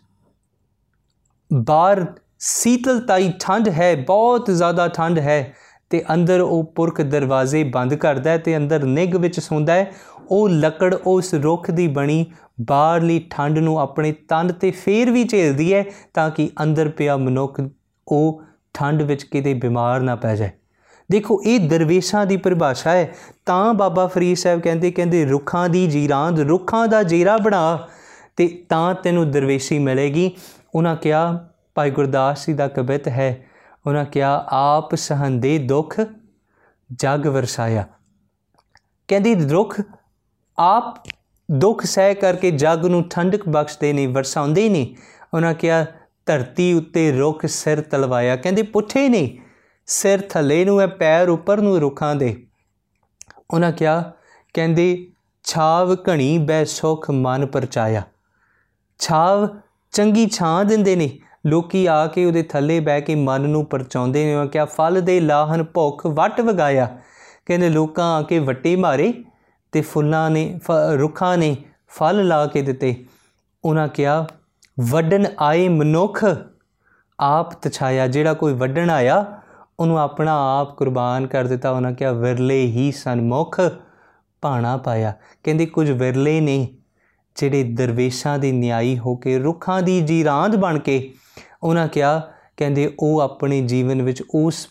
[1.53, 2.07] ਬਾਹਰ
[2.39, 5.55] ਸੀਤਲਤਾਈ ਠੰਡ ਹੈ, ਬਹੁਤ ਜ਼ਿਆਦਾ ਠੰਡ ਹੈ
[5.91, 9.93] ਤੇ ਅੰਦਰ ਉਹ ਪੁਰਖ ਦਰਵਾਜ਼ੇ ਬੰਦ ਕਰਦਾ ਹੈ ਤੇ ਅੰਦਰ ਨਿਗ ਵਿੱਚ ਸੌਂਦਾ ਹੈ।
[10.31, 12.27] ਉਹ ਲੱਕੜ ਉਸ ਰੁੱਖ ਦੀ ਬਣੀ
[12.61, 15.85] ਬਾਹਰਲੀ ਠੰਡ ਨੂੰ ਆਪਣੇ ਤਨ ਤੇ ਫੇਰ ਵੀ ਝੇਲਦੀ ਹੈ
[16.15, 17.61] ਤਾਂ ਕਿ ਅੰਦਰ ਪਿਆ ਮਨੁੱਖ
[18.09, 18.43] ਉਹ
[18.75, 20.51] ਠੰਡ ਵਿੱਚ ਕਿਤੇ ਬਿਮਾਰ ਨਾ ਪੈ ਜਾਏ।
[21.11, 23.15] ਦੇਖੋ, ਇਹ ਦਰਵੇਸ਼ਾਂ ਦੀ ਪਰਿਭਾਸ਼ਾ ਹੈ।
[23.47, 27.89] ਤਾਂ ਬਾਬਾ ਫਰੀਦ ਸਾਹਿਬ ਕਹਿੰਦੇ ਕਹਿੰਦੇ, ਰੁੱਖਾਂ ਦੀ ਜੀਰਾਂਦ, ਰੁੱਖਾਂ ਦਾ ਜੀਰਾ ਬਣਾ
[28.37, 30.31] ਤੇ ਤਾਂ ਤੈਨੂੰ ਦਰਵੇਸ਼ੀ ਮਿਲੇਗੀ।
[30.77, 33.47] ਉਹਨਾਂ ਕਿਹਾ, ਭਾਈ ਗੁਰਦਾਸ ਜੀ ਦਾ ਕਵਿਤ ਹੈ।
[33.87, 36.01] ਉਹਨਾਂ ਕਿਹਾ, ਆਪ ਸਹੰਦੇ ਦੁੱਖ,
[36.93, 37.87] ਜਗ ਵਰਸਾਇਆ।
[39.09, 39.81] ਕਹਿੰਦੀ, ਦੁੱਖ,
[40.59, 41.09] ਆਪ
[41.51, 44.97] ਦੁੱਖ ਸਹਿ ਕਰਕੇ ਜਗ ਨੂੰ ਠੰਡਕ ਬਖਸ਼ਦੇ ਨਹੀਂ, ਵਰਸਾਉਂਦੇ ਨਹੀਂ।
[45.35, 45.87] ਉਹਨਾਂ ਕਿਹਾ,
[46.27, 49.39] ਧਰਤੀ ਉੱਤੇ ਰੁੱਖ ਸਿਰ ਤਲਵਾਇਆ। ਕਹਿੰਦੇ, ਪੁੱਠੇ ਨਹੀਂ,
[49.87, 52.47] ਸਿਰ ਥੱਲੇ ਨੂੰ ਹੈ, ਪੈਰ ਉੱਪਰ ਨੂੰ ਰੁੱਖਾਂ ਦੇ।
[53.51, 54.13] ਉਹਨਾਂ ਕਿਹਾ,
[54.55, 55.07] ਕਹਿੰਦੇ,
[55.45, 58.03] ਛਾਵ ਘਣੀ ਬੈ ਸੁਖ ਮਨ ਪਰਚਾਇਆ।
[58.99, 59.49] ਛਾਵ
[59.97, 61.09] ਚੰਗੀ ਛਾਂ ਦਿੰਦੇ ਨੇ।
[61.47, 65.21] ਲੋਕੀ ਆ ਕੇ ਉਹਦੇ ਥੱਲੇ ਬਹਿ ਕੇ ਮਨ ਨੂੰ ਪਰਚਾਉਂਦੇ ਨੇ। ਉਹ ਕਿਹਾ, ਫਲ ਦੇ
[65.21, 66.99] ਲਾਹਨ ਭੁੱਖ ਵਟ ਵਗਾਇਆ।
[67.47, 69.13] ਕਹਿੰਦੇ ਲੋਕਾਂ ਆ ਕੇ ਵੱਟੇ ਮਾਰੇ
[69.73, 70.61] ਤੇ ਫੁੱਲਾਂ ਨੇ
[70.99, 71.57] ਰੁੱਖਾਂ ਨੇ
[71.89, 73.05] ਫਲ ਲਾ ਕੇ ਦਿੱਤੇ।
[73.65, 74.27] ਉਹਨਾਂ ਕਿਹਾ
[74.81, 76.25] ਵੱਡਣ ਆਏ ਮਨੁੱਖ,
[77.21, 79.25] ਆਪ ਤਛਾਇਆ। ਜਿਹੜਾ ਕੋਈ ਵੱਡਣ ਆਇਆ,
[79.81, 83.61] ਉਹਨੂੰ ਆਪਣਾ ਆਪ ਕੁਰਬਾਨ ਕਰ ਦਿੱਤਾ। ਉਹਨਾਂ ਕਿਹਾ, ਵਿਰਲੇ ਹੀ ਸਨਮੁਖ
[84.43, 85.13] ਭਾਣਾ ਪਾਇਆ।
[85.45, 86.69] ਕਹਿੰਦੇ, ਕੁਝ ਵਿਰਲੇ ਨੇ
[87.37, 91.15] ਜਿਹੜੇ ਦਰਵੇਸ਼ਾਂ ਦੇ ਨਿਆਈ ਹੋ ਕੇ ਰੁੱਖਾਂ ਦੀ ਜੀਰਾਂਦ ਬਣ ਕੇ
[91.63, 94.69] ਉਹਨਾਂ ਕਿਹਾ, ਕਹਿੰਦੇ, ਉਹ ਆਪਣੇ ਜੀਵਨ ਵਿੱਚ ਉਸ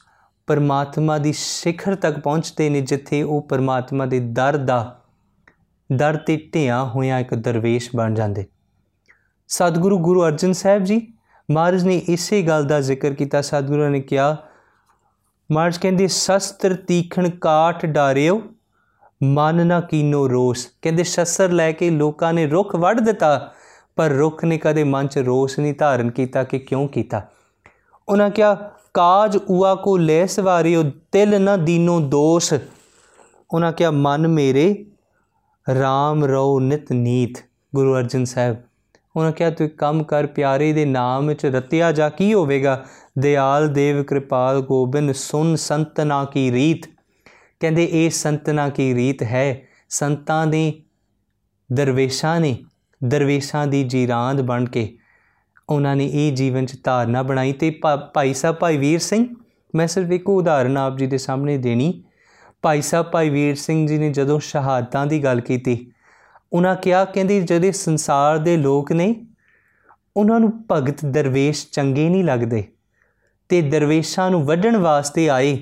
[0.48, 5.00] ਪਰਮਾਤਮਾ ਦੀ ਸਿਖਰ ਤੱਕ ਪਹੁੰਚਦੇ ਨੇ ਜਿੱਥੇ ਉਹ ਪਰਮਾਤਮਾ ਦੇ ਦਰ ਦਾ,
[5.96, 8.46] ਦਰ ਤੇ ਢਿਆ ਹੋਇਆ ਇੱਕ ਦਰਵੇਸ਼ ਬਣ ਜਾਂਦੇ।
[9.48, 11.08] ਸਤਿਗੁਰੂ ਗੁਰੂ ਅਰਜਨ ਸਾਹਿਬ ਜੀ
[11.52, 14.38] ਮਹਾਰਾਜ ਨੇ ਇਸੇ ਗੱਲ ਦਾ ਜ਼ਿਕਰ ਕੀਤਾ। ਸਤਿਗੁਰੂ ਨੇ ਕਿਹਾ,
[15.52, 18.42] ਮਹਾਰਾਜ ਕਹਿੰਦੇ, ਸ਼ਸਤਰ ਤੀਖਣ ਕਾਠ ਡਾਰਿਓ
[19.22, 23.52] ਮਨ ਨਾ ਕੀਨੋ ਰੋਸ। ਕਹਿੰਦੇ ਸ਼ਸਤਰ ਲੈ ਕੇ ਲੋਕਾਂ ਨੇ ਰੁੱਖ ਵੱਢ ਦਿੱਤਾ,
[23.96, 27.22] ਪਰ ਰੁੱਖ ਨੇ ਕਦੇ ਮਨ 'ਚ ਰੋਸ ਨਹੀਂ ਧਾਰਨ ਕੀਤਾ ਕਿ ਕਿਉਂ ਕੀਤਾ।
[28.08, 28.54] ਉਹਨਾਂ ਕਿਹਾ,
[28.94, 32.54] ਕਾਜ ਉਆ ਕੋ ਲੈ ਸਵਾਰਿਓ ਤਿਲ ਨਾ ਦੀਨੋ ਦੋਸ਼।
[33.52, 34.86] ਉਹਨਾਂ ਕਿਹਾ, ਮਨ ਮੇਰੇ
[35.68, 37.44] RAM ਰੋ ਨਿਤ ਨੀਤ।
[37.76, 38.56] ਗੁਰੂ ਅਰਜਨ ਸਾਹਿਬ,
[39.16, 42.84] ਉਹਨਾਂ ਕਿਹਾ, ਤੂੰ ਕੰਮ ਕਰ, ਪਿਆਰੇ ਦੇ ਨਾਮ ਵਿੱਚ ਰਤਿਆ ਜਾ ਕੀ ਹੋਵੇਗਾ?
[43.20, 46.86] ਦਿਆਲ ਦੇਵ ਕਿਰਪਾਲ ਗੋਬਿੰਦ ਸੁਨ ਸੰਤਨਾ ਕੀ ਰੀਤ।
[47.66, 49.62] ਕਹਿੰਦੇ, ਇਹ ਸੰਤਨਾ ਕੀ ਰੀਤ ਹੈ?
[49.90, 50.72] ਸੰਤਾਂ ਦੇ
[51.70, 52.58] ਦਰਵੇਸ਼ਾਂ ਨੇ
[53.02, 54.98] ਦਰਵੇਸ਼ਾਂ ਦੀ ਜੀਰਾਂਦ ਬਣ ਕੇ
[55.70, 57.70] ਉਹਨਾਂ ਨੇ ਇਹ ਜੀਵਨ ਚ ਧਾਰਨਾ ਬਣਾਈ ਤੇ
[58.14, 59.26] ਭਾਈ ਸਾਹਿਬ, ਭਾਈ ਵੀਰ ਸਿੰਘ,
[59.74, 62.04] ਮੈਂ ਸਿਰਫ ਇੱਕ ਉਦਾਹਰਨ ਆਪ ਜੀ ਦੇ ਸਾਹਮਣੇ ਦੇਣੀ।
[62.62, 65.92] ਭਾਈ ਸਾਹਿਬ, ਭਾਈ ਵੀਰ ਸਿੰਘ ਜੀ ਨੇ ਜਦੋਂ ਸ਼ਹਾਦਤਾਂ ਦੀ ਗੱਲ ਕੀਤੀ,
[66.54, 69.14] ਉਹਨਾਂ ਕਿਹਾ, ਕਹਿੰਦੇ ਜਿਹੜੇ ਸੰਸਾਰ ਦੇ ਲੋਕ ਨੇ,
[70.18, 72.64] ਉਹਨਾਂ ਨੂੰ ਭਗਤ ਦਰਵੇਸ਼ ਚੰਗੇ ਨਹੀਂ ਲੱਗਦੇ
[73.50, 75.58] ਤੇ ਦਰਵੇਸ਼ਾਂ ਨੂੰ ਵੱਢਣ ਵਾਸਤੇ ਆਏ,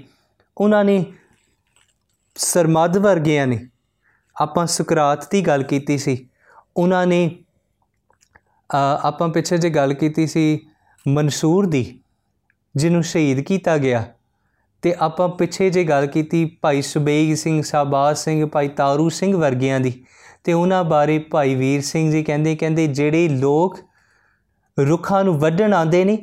[0.58, 1.04] ਉਹਨਾਂ ਨੇ
[2.36, 3.59] ਸਰਮਦ ਵਰਗਿਆਂ ਨੇ,
[4.36, 6.17] ਆਪਾਂ ਸੁਕਰਾਤ ਦੀ ਗੱਲ ਕੀਤੀ ਸੀ,
[6.77, 7.29] ਉਹਨਾਂ ਨੇ
[8.69, 10.59] ਆਪਾਂ ਪਿੱਛੇ ਜੇ ਗੱਲ ਕੀਤੀ ਸੀ
[11.05, 11.99] ਮਨਸੂਰ ਦੀ,
[12.75, 14.03] ਜਿਹਨੂੰ ਸ਼ਹੀਦ ਕੀਤਾ ਗਿਆ,
[14.84, 19.79] ਤੇ ਆਪਾਂ ਪਿੱਛੇ ਜੇ ਗੱਲ ਕੀਤੀ ਭਾਈ ਸੁਬੇਗ ਸਿੰਘ ਸਾਬਾਸ ਸਿੰਘ, ਭਾਈ ਤਾਰੂ ਸਿੰਘ ਵਰਗਿਆਂ
[19.79, 19.93] ਦੀ,
[20.43, 23.77] ਤੇ ਉਹਨਾਂ ਬਾਰੇ ਭਾਈ ਵੀਰ ਸਿੰਘ ਜੀ ਕਹਿੰਦੇ ਕਹਿੰਦੇ ਜਿਹੜੇ ਲੋਕ
[24.77, 26.17] ਰੁੱਖਾਂ ਨੂੰ ਵੱਢਣ ਆਉਂਦੇ ਨੇ,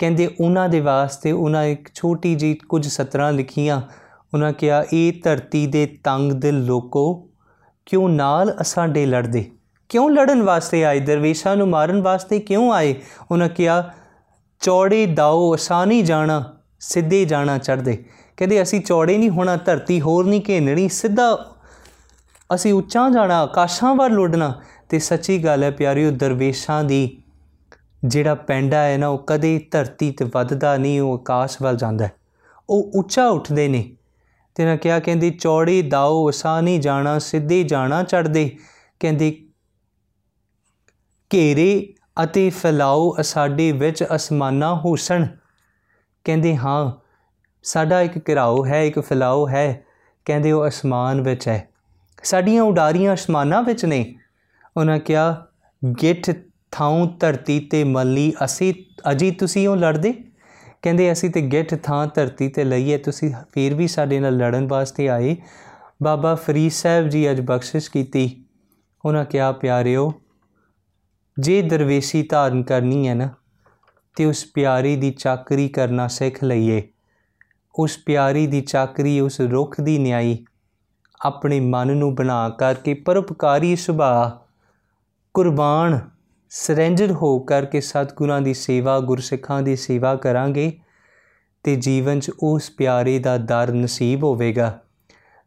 [0.00, 3.80] ਕਹਿੰਦੇ ਉਹਨਾਂ ਦੇ ਵਾਸਤੇ ਉਹਨਾਂ ਇੱਕ ਛੋਟੀ ਜੀ ਕੁਝ ਸਤਰਾਂ ਲਿਖੀਆਂ
[4.34, 7.28] ਉਹਨਾਂ ਕਿਹਾ, ਇਹ ਧਰਤੀ ਦੇ ਤੰਗ ਦਿਲ ਲੋਕੋ,
[7.86, 9.50] ਕਿਉਂ ਨਾਲ ਅਸਾਂਡੇ ਲੜਦੇ?
[9.88, 11.00] ਕਿਉਂ ਲੜਨ ਵਾਸਤੇ ਆਏ?
[11.00, 12.94] ਦਰਵੇਸ਼ਾਂ ਨੂੰ ਮਾਰਨ ਵਾਸਤੇ ਕਿਉਂ ਆਏ?
[13.30, 13.92] ਉਹਨਾਂ ਕਿਹਾ,
[14.60, 18.04] ਚੌੜੇ ਦਾਓ ਆਸਾਨੀ ਜਾਣਾ, ਸਿੱਧੇ ਜਾਣਾ ਚੜਦੇ
[18.36, 21.56] ਕਹਿੰਦੇ, ਅਸੀਂ ਚੌੜੇ ਨਹੀਂ ਹੋਣਾ, ਧਰਤੀ ਹੋਰ ਨਹੀਂ ਘੇਨਣੀ, ਸਿੱਧਾ
[22.54, 24.52] ਅਸੀਂ ਉੱਚਾ ਜਾਣਾ, ਆਕਾਸ਼ਾਂ ਵੱਲ ਉੱਡਣਾ
[24.88, 27.22] ਤੇ ਸੱਚੀ ਗੱਲ ਹੈ ਪਿਆਰਿਓ, ਦਰਵੇਸ਼ਾਂ ਦੀ
[28.04, 32.08] ਜਿਹੜਾ ਪੈਂਡਾ ਹੈ ਨਾ, ਉਹ ਕਦੇ ਧਰਤੀ ਤੇ ਵੱਧਦਾ ਨਹੀਂ, ਉਹ ਆਕਾਸ਼ ਵੱਲ ਜਾਂਦਾ
[32.68, 33.96] ਉਹ ਉੱਚਾ ਉੱਠਦੇ ਨੇ।
[34.60, 38.56] ਤੇ ਨਾ ਕਿਹਾ, ਕਹਿੰਦੀ, ਚੌੜੀ ਦਾਓ ਆਸਾਨੀ ਜਾਣਾ, ਸਿੱਧੇ ਜਾਣਾ ਚੜਦੇ
[39.00, 39.48] ਕਹਿੰਦੀ,
[41.34, 41.94] ਘੇਰੇ
[42.24, 45.26] ਅਤੇ ਫੈਲਾਓ ਸਾਡੇ ਵਿੱਚ ਅਸਮਾਨਾਂ ਹੋਸਣ।
[46.24, 46.92] ਕਹਿੰਦੇ, ਹਾਂ,
[47.62, 49.84] ਸਾਡਾ ਇੱਕ ਘਿਰਾਓ ਹੈ, ਇੱਕ ਫੈਲਾਓ ਹੈ।
[50.24, 51.68] ਕਹਿੰਦੇ, ਉਹ ਅਸਮਾਨ ਵਿੱਚ ਹੈ।
[52.22, 54.14] ਸਾਡੀਆਂ ਉਡਾਰੀਆਂ ਅਸਮਾਨਾਂ ਵਿੱਚ ਨੇ।
[54.76, 55.46] ਉਹਨਾਂ ਕਿਹਾ,
[56.02, 56.30] ਗਿੱਠ
[56.70, 58.74] ਥਾਂ ਧਰਤੀ ਤੇ ਮੱਲੀ, ਅਸੀਂ,
[59.10, 60.29] ਅਜੀ ਤੁਸੀਂ ਉਹ ਲੜਦੇ?
[60.82, 65.08] ਕਹਿੰਦੇ, ਅਸੀਂ ਤੇ ਗਿੱਠ ਥਾਂ ਧਰਤੀ ਤੇ ਲਈਏ, ਤੁਸੀਂ ਫੇਰ ਵੀ ਸਾਡੇ ਨਾਲ ਲੜਨ ਵਾਸਤੇ
[65.08, 65.36] ਆਏ।
[66.02, 68.44] ਬਾਬਾ ਫਰੀਦ ਸਾਹਿਬ ਜੀ ਅੱਜ ਬਖਸ਼ਿਸ਼ ਕੀਤੀ।
[69.04, 70.12] ਉਹਨਾਂ ਕਿਹਾ, ਪਿਆਰਿਓ,
[71.40, 73.28] ਜੇ ਦਰਵੇਸ਼ੀ ਧਾਰਨ ਕਰਨੀ ਹੈ ਨਾ,
[74.16, 76.88] ਤੇ ਉਸ ਪਿਆਰੀ ਦੀ ਚਾਕਰੀ ਕਰਨਾ ਸਿੱਖ ਲਈਏ।
[77.74, 80.44] ਉਸ ਪਿਆਰੀ ਦੀ ਚਾਕਰੀ, ਉਸ ਰੁੱਖ ਦੀ ਨਿਆਈ
[81.20, 84.46] ਆਪਣੇ ਮਨ ਨੂੰ ਬਣਾ ਕਰਕੇ ਪਰਉਪਕਾਰੀ ਸੁਭਾਅ,
[85.34, 86.00] ਕੁਰਬਾਨ
[86.52, 90.80] ਸਰੈਂਡਰ ਹੋ ਕਰਕੇ ਸਤਿਗੁਰਾਂ ਦੀ ਸੇਵਾ, ਗੁਰਸਿੱਖਾਂ ਦੀ ਸੇਵਾ ਕਰਾਂਗੇ
[91.62, 94.80] ਤੇ ਜੀਵਨ 'ਚ ਉਸ ਪਿਆਰੇ ਦਾ ਦਰ ਨਸੀਬ ਹੋਵੇਗਾ।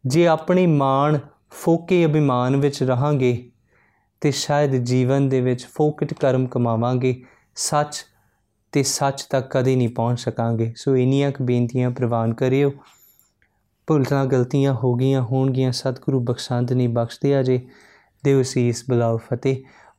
[0.06, 1.18] ਜੇ ਆਪਣੀ ਮਾਣ
[1.52, 3.50] ਫੋਕੇ ਅਭਿਮਾਨ ਵਿੱਚ ਰਹਾਂਗੇ
[4.22, 7.24] ਤੇ ਸ਼ਾਇਦ ਜੀਵਨ ਦੇ ਵਿੱਚ ਫੋਕਟ ਕਰਮ ਕਮਾਵਾਂਗੇ,
[7.56, 8.06] ਸੱਚ
[8.72, 12.74] ਤੇ ਸੱਚ ਤੱਕ ਕਦੇ ਨਹੀਂ ਪਹੁੰਚ ਸਕਾਂਗੇ। ਸੋ ਇਨੀਆਂ ਕੁ ਬੇਨਤੀਆਂ ਪ੍ਰਵਾਨ ਕਰਿਓ।
[13.88, 17.68] ਭੁੱਲਾਂ ਗਲਤੀਆਂ ਹੋ ਗਈਆਂ ਹੋਣਗੀਆਂ, ਸਤਿਗੁਰੂ ਬਖਸ਼ੰਦ ਨਹੀਂ ਬਖਸ਼ਦੇ ਅਜੇ।
[18.24, 19.58] ਦੇਵ ਸੀਸ ਬਲਾਉ ਫਤਿਹ।